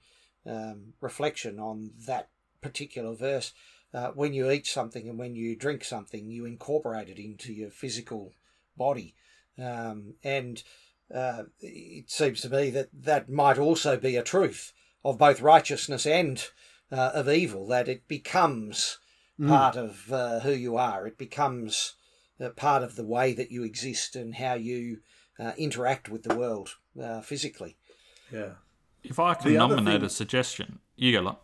[0.45, 2.27] um, reflection on that
[2.61, 3.53] particular verse.
[3.93, 7.69] Uh, when you eat something and when you drink something, you incorporate it into your
[7.69, 8.33] physical
[8.75, 9.15] body.
[9.57, 10.61] Um, and
[11.15, 14.73] uh, it seems to me that that might also be a truth
[15.05, 16.45] of both righteousness and
[16.91, 18.97] uh, of evil, that it becomes
[19.39, 19.47] mm.
[19.47, 21.07] part of uh, who you are.
[21.07, 21.93] It becomes
[22.41, 24.97] uh, part of the way that you exist and how you
[25.39, 27.77] uh, interact with the world uh, physically.
[28.31, 28.53] Yeah.
[29.03, 31.21] If I can nominate thing, a suggestion, you go.
[31.21, 31.41] Lot.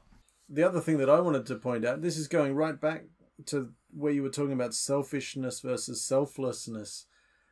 [0.50, 3.06] The other thing that I wanted to point out, this is going right back
[3.48, 7.06] to where you were talking about selfishness versus selflessness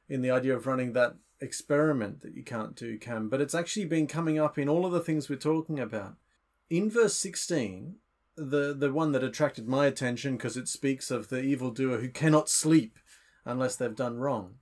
[0.10, 3.86] in the idea of running that experiment that you can't do can, but it's actually
[3.86, 6.15] been coming up in all of the things we're talking about.
[6.69, 7.95] In verse 16,
[8.36, 12.49] the, the one that attracted my attention because it speaks of the evildoer who cannot
[12.49, 12.97] sleep
[13.45, 14.56] unless they've done wrong.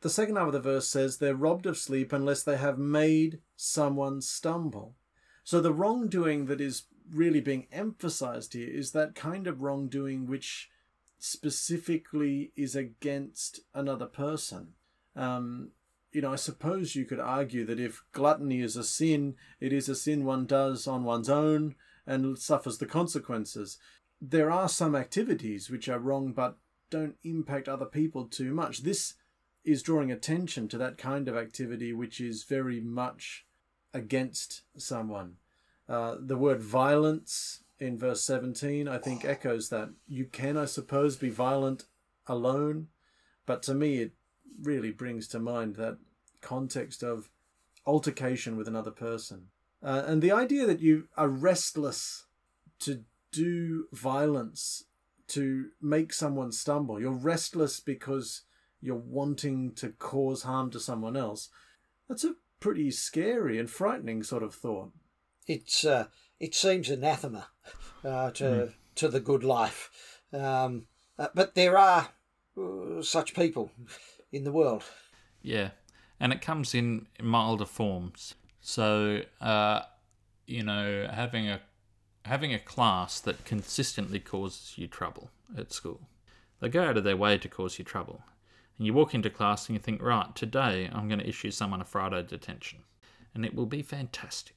[0.00, 3.40] The second half of the verse says they're robbed of sleep unless they have made
[3.56, 4.94] someone stumble.
[5.42, 10.70] So the wrongdoing that is really being emphasized here is that kind of wrongdoing which
[11.18, 14.74] specifically is against another person.
[15.16, 15.70] Um,
[16.12, 19.88] you know, I suppose you could argue that if gluttony is a sin, it is
[19.88, 21.74] a sin one does on one's own
[22.06, 23.78] and suffers the consequences.
[24.20, 26.56] There are some activities which are wrong but
[26.90, 28.82] don't impact other people too much.
[28.82, 29.14] This
[29.68, 33.46] is drawing attention to that kind of activity which is very much
[33.92, 35.34] against someone.
[35.88, 39.90] Uh, the word violence in verse 17, I think, echoes that.
[40.06, 41.84] You can, I suppose, be violent
[42.26, 42.88] alone,
[43.46, 44.12] but to me, it
[44.62, 45.98] really brings to mind that
[46.40, 47.30] context of
[47.86, 49.46] altercation with another person.
[49.82, 52.26] Uh, and the idea that you are restless
[52.80, 54.84] to do violence,
[55.28, 58.42] to make someone stumble, you're restless because
[58.80, 61.48] you're wanting to cause harm to someone else,
[62.08, 64.92] that's a pretty scary and frightening sort of thought.
[65.46, 66.06] It's uh,
[66.38, 67.48] it seems anathema
[68.04, 68.72] uh, to mm.
[68.96, 70.86] to the good life, um,
[71.18, 72.10] uh, but there are
[72.56, 73.70] uh, such people
[74.32, 74.84] in the world.
[75.42, 75.70] Yeah,
[76.20, 78.34] and it comes in milder forms.
[78.60, 79.80] So, uh,
[80.46, 81.60] you know, having a
[82.24, 86.00] having a class that consistently causes you trouble at school.
[86.60, 88.22] They go out of their way to cause you trouble.
[88.78, 91.80] And you walk into class and you think, right, today I'm going to issue someone
[91.80, 92.80] a Friday detention.
[93.34, 94.54] And it will be fantastic.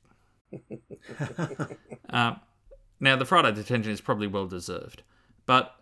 [2.09, 2.35] uh,
[2.99, 5.03] now, the Friday detention is probably well deserved.
[5.45, 5.75] But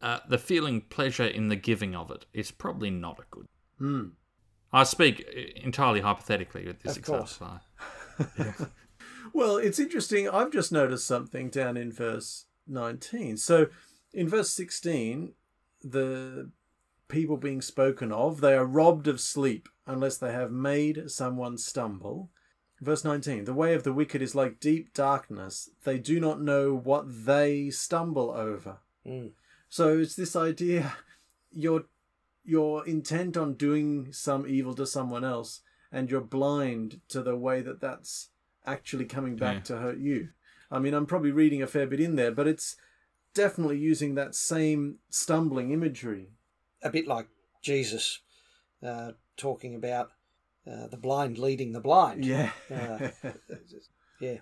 [0.00, 3.46] uh, the feeling pleasure in the giving of it is probably not a good.
[3.80, 4.12] Mm.
[4.72, 5.20] I speak
[5.56, 7.60] entirely hypothetically with this of example.
[8.38, 8.52] yeah.
[9.32, 10.28] well, it's interesting.
[10.28, 13.36] I've just noticed something down in verse 19.
[13.36, 13.66] So
[14.12, 15.32] in verse 16,
[15.82, 16.50] the
[17.10, 22.30] people being spoken of, they are robbed of sleep unless they have made someone stumble.
[22.80, 25.68] Verse 19 The way of the wicked is like deep darkness.
[25.84, 28.78] They do not know what they stumble over.
[29.06, 29.32] Mm.
[29.68, 30.94] So it's this idea
[31.52, 31.84] you're
[32.44, 35.60] you're intent on doing some evil to someone else
[35.92, 38.30] and you're blind to the way that that's
[38.64, 39.62] actually coming back Yeah.
[39.62, 40.28] to hurt you.
[40.70, 42.76] I mean, I'm probably reading a fair bit in there, but it's
[43.34, 46.28] definitely using that same stumbling imagery.
[46.82, 47.28] A bit like
[47.62, 48.20] Jesus
[48.84, 50.10] uh, talking about
[50.66, 52.24] uh, the blind leading the blind.
[52.24, 52.50] Yeah.
[52.70, 53.08] Uh,
[54.20, 54.38] yeah.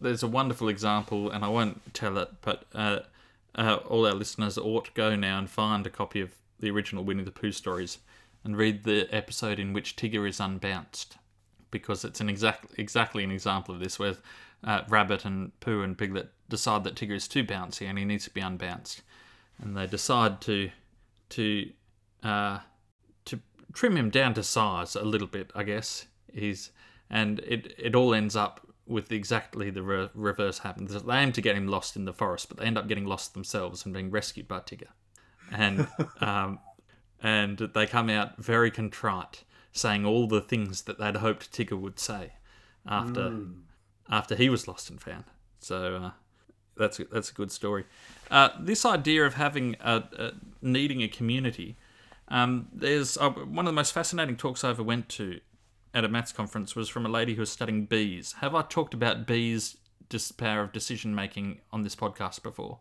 [0.00, 3.00] There's a wonderful example, and I won't tell it, but uh,
[3.54, 7.04] uh, all our listeners ought to go now and find a copy of the original
[7.04, 7.98] Winnie the Pooh stories
[8.44, 11.16] and read the episode in which Tigger is unbounced,
[11.72, 14.14] because it's an exact exactly an example of this, where
[14.62, 18.24] uh, Rabbit and Pooh and Piglet decide that Tigger is too bouncy and he needs
[18.24, 19.02] to be unbounced,
[19.60, 20.70] and they decide to
[21.30, 21.70] to
[22.22, 22.58] uh,
[23.26, 23.40] to
[23.72, 26.06] trim him down to size a little bit, I guess.
[26.32, 26.70] He's
[27.10, 31.02] and it it all ends up with exactly the re- reverse happens.
[31.02, 33.34] They aim to get him lost in the forest, but they end up getting lost
[33.34, 34.88] themselves and being rescued by Tigger,
[35.52, 35.86] and
[36.20, 36.58] um,
[37.22, 41.98] and they come out very contrite, saying all the things that they'd hoped Tigger would
[41.98, 42.32] say
[42.86, 43.32] after
[44.08, 45.24] after he was lost and found.
[45.60, 46.10] So uh,
[46.78, 47.84] that's a, that's a good story.
[48.30, 51.76] Uh, this idea of having a, a needing a community.
[52.28, 55.40] Um, there's uh, one of the most fascinating talks I ever went to
[55.94, 58.34] at a maths conference was from a lady who was studying bees.
[58.40, 59.76] Have I talked about bees'
[60.08, 62.80] dis- power of decision making on this podcast before?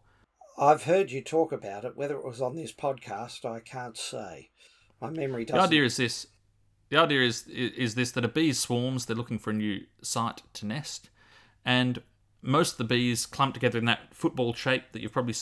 [0.57, 1.95] I've heard you talk about it.
[1.95, 4.49] Whether it was on this podcast, I can't say.
[4.99, 5.57] My memory doesn't.
[5.57, 6.27] The idea is this.
[6.89, 9.05] The idea is is this that a bee swarms.
[9.05, 11.09] They're looking for a new site to nest,
[11.63, 12.01] and
[12.47, 15.35] most of the bees clump together in that football shape that you've probably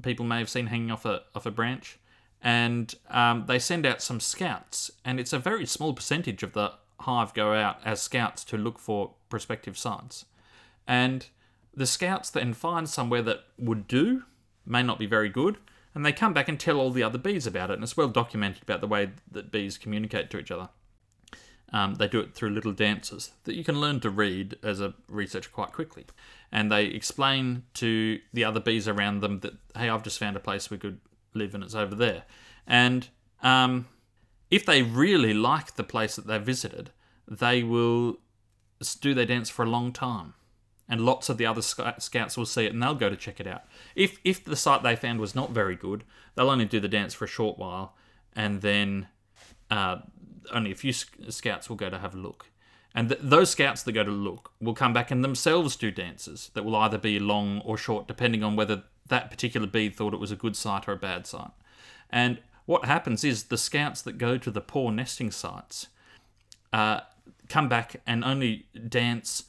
[0.00, 1.98] people may have seen hanging off a off a branch,
[2.40, 6.72] and um, they send out some scouts, and it's a very small percentage of the
[7.00, 10.24] hive go out as scouts to look for prospective sites,
[10.86, 11.26] and
[11.74, 14.24] the scouts then find somewhere that would do,
[14.64, 15.58] may not be very good,
[15.94, 17.74] and they come back and tell all the other bees about it.
[17.74, 20.70] And it's well documented about the way that bees communicate to each other.
[21.72, 24.94] Um, they do it through little dances that you can learn to read as a
[25.06, 26.06] researcher quite quickly.
[26.50, 30.40] And they explain to the other bees around them that, hey, I've just found a
[30.40, 31.00] place we could
[31.34, 32.22] live and it's over there.
[32.66, 33.08] And
[33.42, 33.86] um,
[34.50, 36.90] if they really like the place that they've visited,
[37.26, 38.16] they will
[39.00, 40.34] do their dance for a long time
[40.88, 43.40] and lots of the other sc- scouts will see it and they'll go to check
[43.40, 43.64] it out.
[43.94, 46.04] If if the site they found was not very good,
[46.34, 47.94] they'll only do the dance for a short while,
[48.34, 49.08] and then
[49.70, 49.98] uh,
[50.52, 52.46] only a few scouts will go to have a look.
[52.94, 56.50] And th- those scouts that go to look will come back and themselves do dances
[56.54, 60.20] that will either be long or short, depending on whether that particular bee thought it
[60.20, 61.50] was a good site or a bad site.
[62.10, 65.88] And what happens is the scouts that go to the poor nesting sites
[66.72, 67.00] uh,
[67.48, 69.44] come back and only dance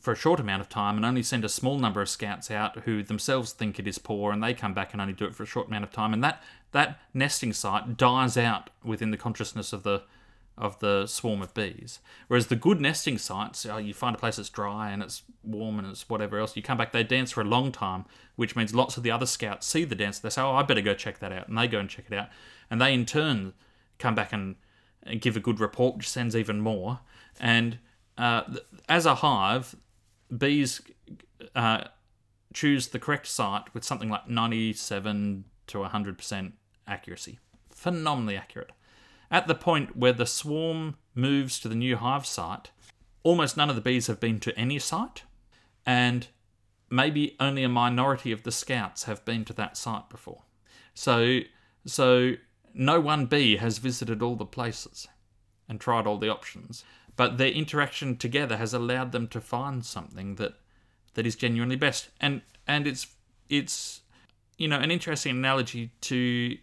[0.00, 2.78] for a short amount of time and only send a small number of scouts out
[2.80, 5.42] who themselves think it is poor and they come back and only do it for
[5.42, 9.72] a short amount of time and that that nesting site dies out within the consciousness
[9.72, 10.02] of the
[10.60, 14.36] of the swarm of bees whereas the good nesting sites oh, you find a place
[14.36, 17.40] that's dry and it's warm and it's whatever else you come back they dance for
[17.40, 18.04] a long time
[18.36, 20.82] which means lots of the other scouts see the dance they say oh i better
[20.82, 22.28] go check that out and they go and check it out
[22.70, 23.52] and they in turn
[23.98, 24.56] come back and
[25.02, 27.00] and give a good report, which sends even more.
[27.38, 27.78] And
[28.18, 28.42] uh,
[28.88, 29.76] as a hive,
[30.36, 30.80] bees
[31.54, 31.84] uh,
[32.52, 36.52] choose the correct site with something like 97 to 100%
[36.86, 37.38] accuracy.
[37.70, 38.72] Phenomenally accurate.
[39.30, 42.70] At the point where the swarm moves to the new hive site,
[43.22, 45.22] almost none of the bees have been to any site,
[45.86, 46.26] and
[46.90, 50.42] maybe only a minority of the scouts have been to that site before.
[50.94, 51.40] So,
[51.86, 52.34] so
[52.74, 55.06] no one bee has visited all the places
[55.68, 56.84] and tried all the options,
[57.16, 60.54] but their interaction together has allowed them to find something that
[61.14, 62.08] that is genuinely best.
[62.20, 63.06] And and it's
[63.48, 64.02] it's
[64.58, 66.56] you know an interesting analogy to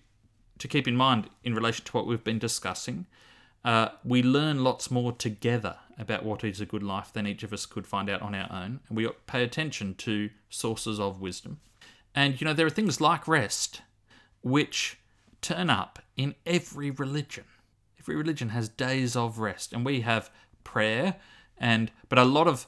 [0.59, 3.05] to keep in mind in relation to what we've been discussing.
[3.63, 7.51] Uh, we learn lots more together about what is a good life than each of
[7.51, 11.59] us could find out on our own, and we pay attention to sources of wisdom.
[12.15, 13.81] And you know there are things like rest,
[14.41, 14.97] which
[15.41, 17.45] turn up in every religion.
[17.99, 20.29] Every religion has days of rest, and we have
[20.63, 21.15] prayer,
[21.57, 22.67] and but a lot of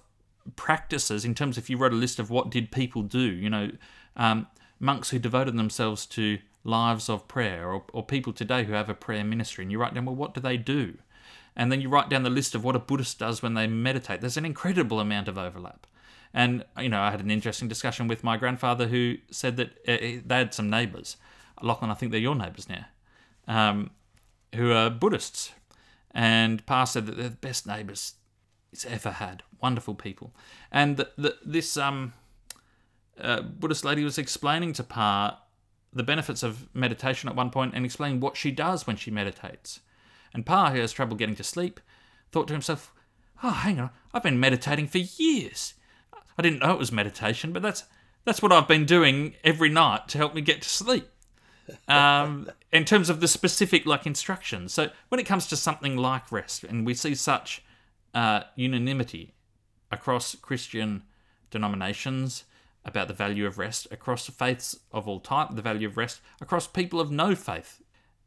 [0.56, 3.72] practices in terms if you wrote a list of what did people do, you know,
[4.16, 4.48] um,
[4.80, 8.94] monks who devoted themselves to lives of prayer, or, or people today who have a
[8.94, 10.98] prayer ministry, and you write down, well, what do they do?
[11.56, 14.22] And then you write down the list of what a Buddhist does when they meditate.
[14.22, 15.88] There's an incredible amount of overlap.
[16.34, 20.22] And, you know, I had an interesting discussion with my grandfather who said that uh,
[20.26, 21.18] they had some neighbours.
[21.62, 22.86] Lachlan, I think they're your neighbours now,
[23.48, 23.92] um,
[24.56, 25.52] who are Buddhists.
[26.12, 28.14] And Pa said that they're the best neighbours
[28.72, 29.44] he's ever had.
[29.62, 30.34] Wonderful people,
[30.72, 32.14] and the, the, this um,
[33.20, 35.42] uh, Buddhist lady was explaining to Pa
[35.92, 39.80] the benefits of meditation at one point and explaining what she does when she meditates.
[40.34, 41.80] And Pa, who has trouble getting to sleep,
[42.32, 42.94] thought to himself,
[43.44, 45.74] "Oh, hang on, I've been meditating for years.
[46.38, 47.84] I didn't know it was meditation, but that's
[48.26, 51.10] that's what I've been doing every night to help me get to sleep."
[51.88, 54.74] um, in terms of the specific like instructions.
[54.74, 57.64] So when it comes to something like rest, and we see such
[58.14, 59.34] uh, unanimity
[59.92, 61.04] across Christian
[61.52, 62.44] denominations
[62.90, 66.68] about the value of rest, across faiths of all type, the value of rest, across
[66.68, 67.82] people of no faith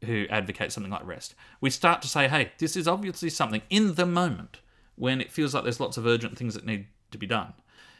[0.05, 3.95] who advocate something like rest, we start to say, hey, this is obviously something in
[3.95, 4.59] the moment
[4.95, 7.53] when it feels like there's lots of urgent things that need to be done.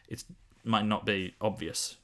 [0.08, 0.24] It
[0.64, 1.98] might not be obvious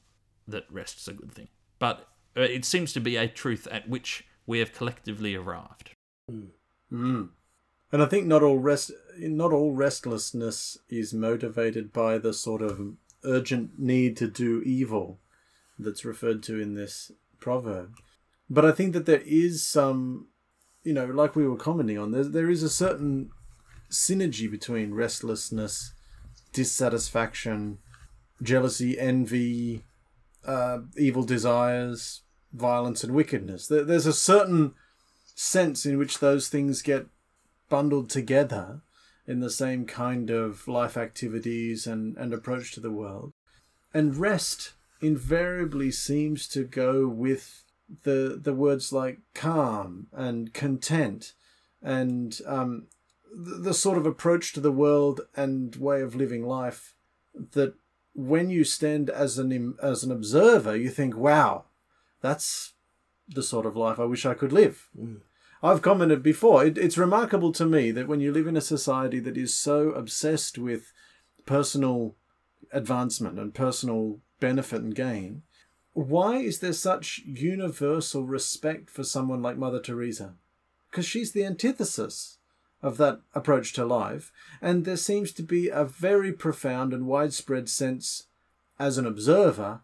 [0.47, 1.47] that rest is a good thing,
[1.80, 2.07] but
[2.38, 5.91] uh, it seems to be a truth at which we have collectively arrived.
[6.91, 7.30] Mm.
[7.91, 12.93] And I think not all rest, not all restlessness is motivated by the sort of
[13.24, 15.20] urgent need to do evil
[15.78, 17.95] that's referred to in this proverb.
[18.49, 20.28] But I think that there is some,
[20.84, 23.30] you know, like we were commenting on, there, is a certain
[23.91, 25.93] synergy between restlessness,
[26.51, 27.78] dissatisfaction,
[28.41, 29.84] jealousy, envy,
[30.45, 32.22] uh, evil desires,
[32.53, 33.67] violence, and wickedness.
[33.67, 34.74] There, there's a certain
[35.36, 37.07] sense in which those things get
[37.70, 38.82] bundled together
[39.30, 43.32] in the same kind of life activities and, and approach to the world.
[43.93, 47.63] And rest invariably seems to go with
[48.03, 51.34] the the words like calm and content
[51.82, 52.88] and um,
[53.34, 56.93] the, the sort of approach to the world and way of living life
[57.53, 57.73] that
[58.13, 61.63] when you stand as an as an observer you think wow
[62.21, 62.73] that's
[63.27, 64.89] the sort of life I wish I could live.
[64.99, 65.21] Mm.
[65.62, 69.20] I've commented before, it, it's remarkable to me that when you live in a society
[69.20, 70.93] that is so obsessed with
[71.45, 72.16] personal
[72.72, 75.41] advancement and personal benefit and gain,
[75.93, 80.36] why is there such universal respect for someone like Mother Teresa?
[80.89, 82.38] Because she's the antithesis
[82.82, 84.32] of that approach to life,
[84.62, 88.28] and there seems to be a very profound and widespread sense
[88.80, 89.82] as an observer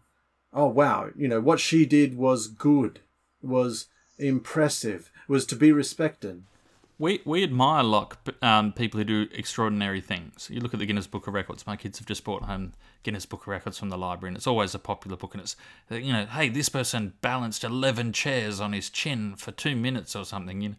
[0.56, 3.00] oh wow, you know, what she did was good,
[3.42, 3.86] was
[4.18, 6.42] impressive, was to be respected.
[6.98, 10.48] We, we admire like um, people who do extraordinary things.
[10.50, 11.66] You look at the Guinness Book of Records.
[11.66, 12.72] My kids have just brought home
[13.02, 15.34] Guinness Book of Records from the library, and it's always a popular book.
[15.34, 15.56] And it's
[15.90, 20.24] you know, hey, this person balanced eleven chairs on his chin for two minutes or
[20.24, 20.62] something.
[20.62, 20.76] You know,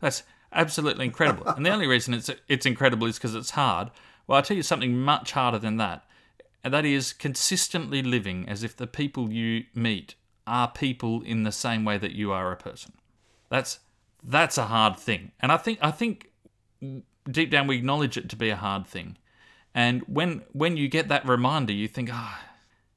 [0.00, 1.46] that's absolutely incredible.
[1.46, 3.90] and the only reason it's it's incredible is because it's hard.
[4.26, 6.04] Well, I'll tell you something much harder than that
[6.62, 10.14] and that is consistently living as if the people you meet
[10.46, 12.92] are people in the same way that you are a person.
[13.48, 13.80] That's
[14.22, 16.30] that's a hard thing, and I think I think
[17.30, 19.16] deep down we acknowledge it to be a hard thing.
[19.74, 22.50] And when when you get that reminder, you think, ah, oh,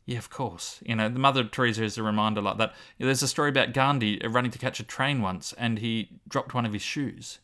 [0.06, 0.80] yeah, of course.
[0.86, 2.74] You know, the Mother Teresa is a reminder like that.
[3.00, 6.66] There's a story about Gandhi running to catch a train once, and he dropped one
[6.66, 7.40] of his shoes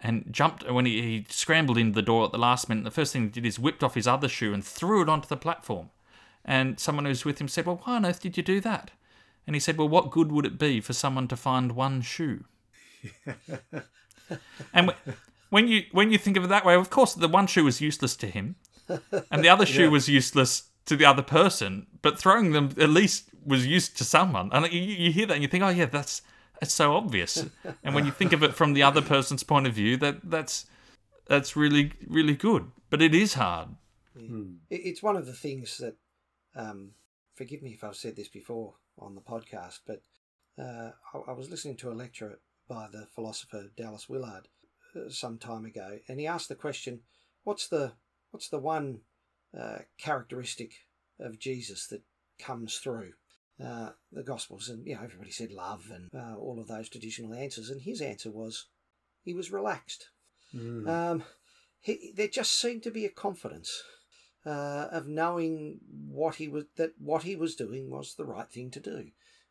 [0.00, 2.84] and jumped when he, he scrambled into the door at the last minute.
[2.84, 5.28] The first thing he did is whipped off his other shoe and threw it onto
[5.28, 5.90] the platform.
[6.44, 8.92] And someone who was with him said, Well, why on earth did you do that?
[9.46, 12.44] And he said, Well, what good would it be for someone to find one shoe?
[14.72, 14.94] and
[15.50, 17.80] when you when you think of it that way, of course, the one shoe was
[17.80, 18.56] useless to him,
[19.30, 19.88] and the other shoe yeah.
[19.88, 21.86] was useless to the other person.
[22.02, 24.50] But throwing them at least was used to someone.
[24.52, 26.22] And you, you hear that and you think, oh yeah, that's
[26.60, 27.46] it's so obvious.
[27.84, 30.66] and when you think of it from the other person's point of view, that that's
[31.26, 32.70] that's really really good.
[32.90, 33.68] But it is hard.
[34.14, 34.28] Yeah.
[34.28, 34.52] Hmm.
[34.70, 35.96] It's one of the things that.
[36.54, 36.92] Um,
[37.36, 40.00] forgive me if I've said this before on the podcast, but
[40.58, 44.48] uh, I, I, was listening to a lecture by the philosopher Dallas Willard
[44.94, 47.00] uh, some time ago, and he asked the question,
[47.44, 47.92] "What's the
[48.30, 49.00] what's the one
[49.58, 50.72] uh, characteristic
[51.18, 52.02] of Jesus that
[52.38, 53.12] comes through?"
[53.62, 57.34] uh, the Gospels, and you know everybody said love and uh, all of those traditional
[57.34, 58.66] answers, and his answer was
[59.22, 60.10] he was relaxed.
[60.54, 60.88] Mm.
[60.88, 61.24] Um,
[61.80, 63.82] he, there just seemed to be a confidence
[64.44, 68.70] uh, of knowing what he was that what he was doing was the right thing
[68.72, 69.10] to do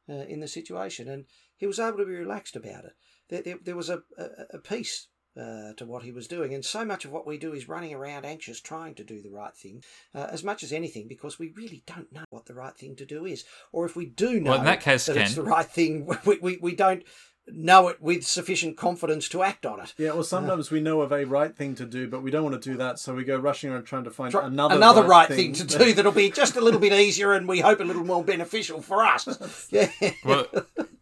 [0.10, 1.26] uh, in the situation, and
[1.58, 2.94] he was able to be relaxed about it.
[3.30, 6.54] There, there, there was a, a, a peace uh, to what he was doing.
[6.54, 9.30] And so much of what we do is running around anxious, trying to do the
[9.30, 9.84] right thing,
[10.14, 13.06] uh, as much as anything, because we really don't know what the right thing to
[13.06, 13.44] do is.
[13.72, 16.38] Or if we do know well, in that, case, that it's the right thing, we,
[16.38, 17.04] we, we don't
[17.48, 19.94] know it with sufficient confidence to act on it.
[19.98, 22.44] Yeah, well, sometimes uh, we know of a right thing to do, but we don't
[22.44, 25.02] want to do that, so we go rushing around trying to find try, another another
[25.04, 25.54] right, right thing.
[25.54, 25.68] thing.
[25.68, 28.24] to do that'll be just a little bit easier and we hope a little more
[28.24, 29.28] beneficial for us.
[29.72, 29.90] Yeah.
[30.24, 30.46] Well,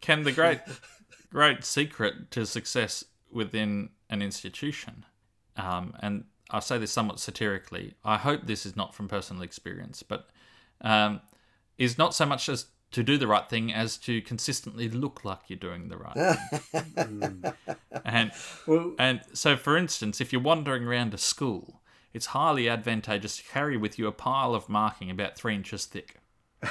[0.00, 0.60] Ken, the great
[1.30, 5.04] great secret to success within an institution.
[5.56, 7.94] Um, and I say this somewhat satirically.
[8.04, 10.28] I hope this is not from personal experience, but
[10.80, 11.20] um,
[11.78, 15.40] is not so much as to do the right thing as to consistently look like
[15.48, 16.38] you're doing the right
[16.94, 17.44] thing.
[18.04, 18.32] and
[18.66, 21.82] Well, and so, for instance, if you're wandering around a school,
[22.12, 26.16] it's highly advantageous to carry with you a pile of marking about three inches thick.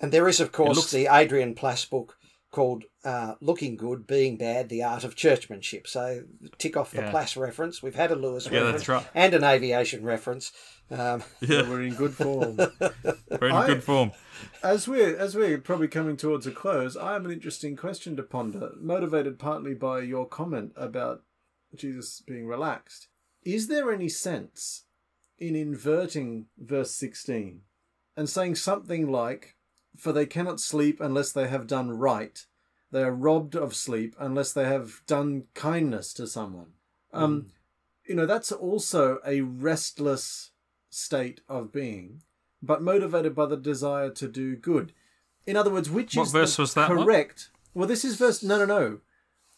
[0.00, 2.16] And there is, of course, looks- the Adrian Plass book
[2.52, 5.88] called uh, Looking Good, Being Bad, The Art of Churchmanship.
[5.88, 6.22] So
[6.56, 7.10] tick off the Yeah.
[7.10, 7.82] Plass reference.
[7.82, 9.06] We've had a Lewis Yeah, reference right.
[9.14, 10.52] and an aviation reference.
[10.90, 12.56] Um, Yeah, we're in good form.
[13.40, 14.12] we're in I- good form.
[14.62, 18.22] As we're as we're probably coming towards a close, I have an interesting question to
[18.22, 21.22] ponder, motivated partly by your comment about
[21.74, 23.08] Jesus being relaxed.
[23.42, 24.84] Is there any sense
[25.38, 27.62] in inverting verse sixteen
[28.16, 29.56] and saying something like,
[29.96, 32.44] "For they cannot sleep unless they have done right;
[32.92, 36.74] they are robbed of sleep unless they have done kindness to someone."
[37.12, 37.48] Um,
[38.06, 40.52] you know, that's also a restless
[40.90, 42.22] state of being
[42.60, 44.92] but motivated by the desire to do good.
[45.46, 47.04] In other words, which What is verse was that one?
[47.04, 47.50] correct?
[47.72, 48.42] Well, this is verse.
[48.42, 48.98] No, no, no.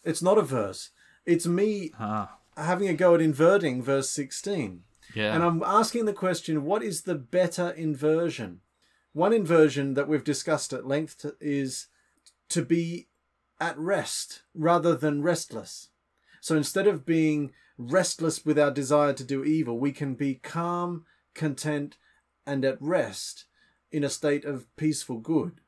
[0.05, 0.91] It's not a verse.
[1.24, 4.83] It's me Ah, having a go at inverting verse 16.
[5.14, 5.35] yeah.
[5.35, 8.61] And I'm asking the question what is the better inversion?
[9.12, 11.87] One inversion that we've discussed at length is
[12.51, 13.09] to be
[13.59, 15.89] at rest rather than restless.
[16.43, 21.05] So instead of being restless with our desire to do evil, we can be calm,
[21.35, 21.97] content,
[22.47, 23.45] and at rest
[23.91, 25.61] in a state of peaceful good.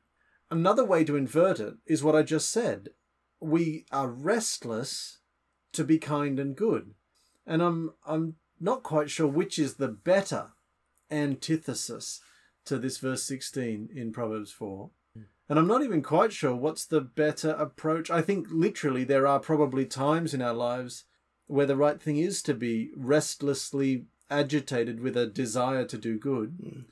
[0.49, 2.89] Another way to invert it is what I just said.
[3.39, 5.19] We are restless
[5.73, 6.93] to be kind and good.
[7.45, 10.51] And I'm I'm not quite sure which is the better
[11.11, 12.21] antithesis
[12.65, 14.89] to this verse 16 in Proverbs 4.
[15.15, 15.23] Hmm.
[15.49, 18.09] And I'm not even quite sure what's the better approach.
[18.09, 21.03] I think literally there are probably times in our lives
[21.47, 26.85] where the right thing is to be restlessly agitated with a desire to do good.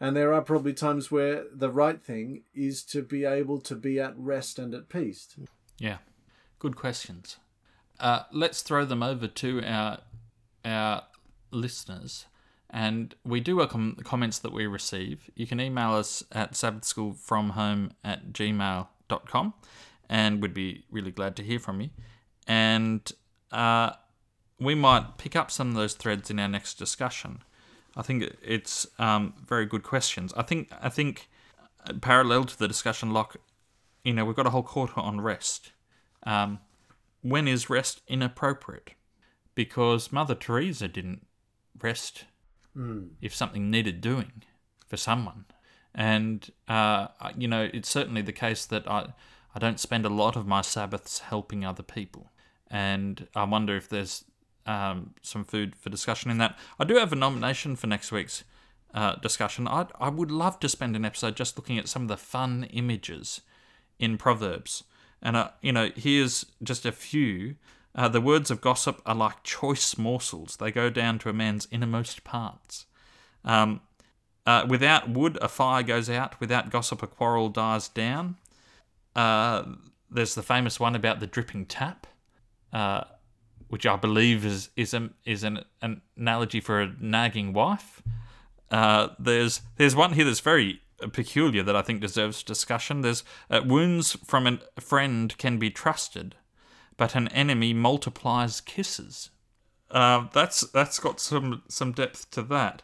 [0.00, 3.98] And there are probably times where the right thing is to be able to be
[3.98, 5.34] at rest and at peace.
[5.78, 5.98] Yeah,
[6.58, 7.36] good questions.
[7.98, 9.98] Uh, let's throw them over to our
[10.64, 11.02] our
[11.50, 12.26] listeners,
[12.70, 15.30] and we do welcome the comments that we receive.
[15.34, 19.54] You can email us at sabbathschoolfromhome at gmail.com,
[20.08, 21.90] and we'd be really glad to hear from you.
[22.46, 23.10] And
[23.50, 23.92] uh,
[24.60, 27.42] we might pick up some of those threads in our next discussion.
[27.96, 30.32] I think it's um, very good questions.
[30.36, 31.28] I think I think
[31.86, 33.36] uh, parallel to the discussion, Locke,
[34.04, 35.72] you know, we've got a whole quarter on rest.
[36.24, 36.60] Um,
[37.22, 38.92] when is rest inappropriate?
[39.54, 41.26] Because Mother Teresa didn't
[41.80, 42.24] rest
[43.20, 44.44] if something needed doing
[44.86, 45.46] for someone.
[45.94, 49.14] And, uh, you know, it's certainly the case that I,
[49.54, 52.30] I don't spend a lot of my Sabbaths helping other people.
[52.70, 54.24] And I wonder if there's
[54.68, 56.56] um, some food for discussion in that.
[56.78, 58.44] I do have a nomination for next week's
[58.94, 59.66] uh, discussion.
[59.66, 62.64] I I would love to spend an episode just looking at some of the fun
[62.70, 63.40] images
[63.98, 64.84] in Proverbs.
[65.20, 67.56] And, uh, you know, here's just a few.
[67.94, 71.66] Uh, the words of gossip are like choice morsels, they go down to a man's
[71.70, 72.86] innermost parts.
[73.44, 73.80] Um,
[74.46, 76.38] uh, without wood, a fire goes out.
[76.40, 78.36] Without gossip, a quarrel dies down.
[79.16, 79.64] Uh,
[80.10, 82.06] there's the famous one about the dripping tap,
[82.72, 83.04] uh,
[83.68, 88.02] which I believe is is an is an, an analogy for a nagging wife.
[88.70, 90.80] Uh, there's there's one here that's very
[91.12, 93.02] peculiar that I think deserves discussion.
[93.02, 96.34] There's uh, wounds from a friend can be trusted,
[96.96, 99.30] but an enemy multiplies kisses.
[99.90, 102.82] Uh, that's that's got some some depth to that,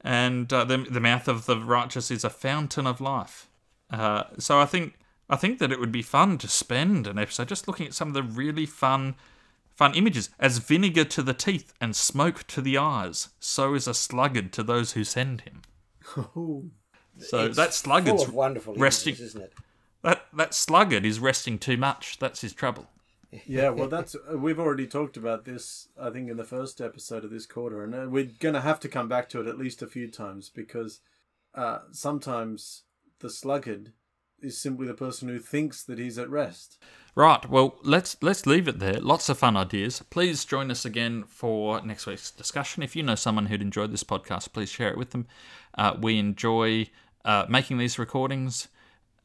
[0.00, 3.48] and uh, the the mouth of the righteous is a fountain of life.
[3.90, 4.94] Uh, so I think
[5.28, 8.08] I think that it would be fun to spend an episode just looking at some
[8.08, 9.14] of the really fun
[9.78, 10.28] fun images.
[10.40, 14.64] As vinegar to the teeth and smoke to the eyes, so is a sluggard to
[14.64, 15.62] those who send him.
[17.20, 19.12] So it's that sluggard's full of wonderful resting.
[19.12, 19.52] images, isn't it?
[20.02, 22.18] That that sluggard is resting too much.
[22.20, 22.86] That's his trouble.
[23.44, 25.88] Yeah, well, that's uh, we've already talked about this.
[26.00, 28.78] I think in the first episode of this quarter, and uh, we're going to have
[28.80, 31.00] to come back to it at least a few times because
[31.54, 32.84] uh, sometimes
[33.18, 33.92] the sluggard
[34.40, 36.80] is simply the person who thinks that he's at rest.
[37.18, 37.50] Right.
[37.50, 39.00] Well, let's let's leave it there.
[39.00, 40.04] Lots of fun ideas.
[40.08, 42.84] Please join us again for next week's discussion.
[42.84, 45.26] If you know someone who'd enjoyed this podcast, please share it with them.
[45.76, 46.86] Uh, we enjoy
[47.24, 48.68] uh, making these recordings.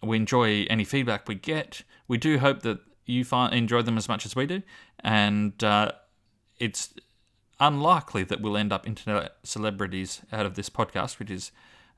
[0.02, 1.84] We enjoy any feedback we get.
[2.08, 4.64] We do hope that you find enjoy them as much as we do,
[5.02, 5.92] and uh,
[6.58, 6.96] it's
[7.60, 11.52] unlikely that we'll end up internet celebrities out of this podcast, which is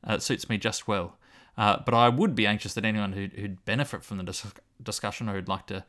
[0.03, 1.15] uh, suits me just well.
[1.57, 4.45] Uh, but I would be anxious that anyone who'd, who'd benefit from the dis-
[4.81, 5.85] discussion or who'd like to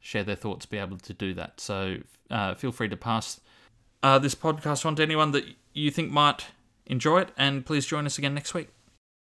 [0.00, 1.60] share their thoughts be able to do that.
[1.60, 1.98] So
[2.30, 3.40] uh, feel free to pass
[4.02, 5.44] uh, this podcast on to anyone that
[5.74, 6.46] you think might
[6.86, 8.68] enjoy it, and please join us again next week.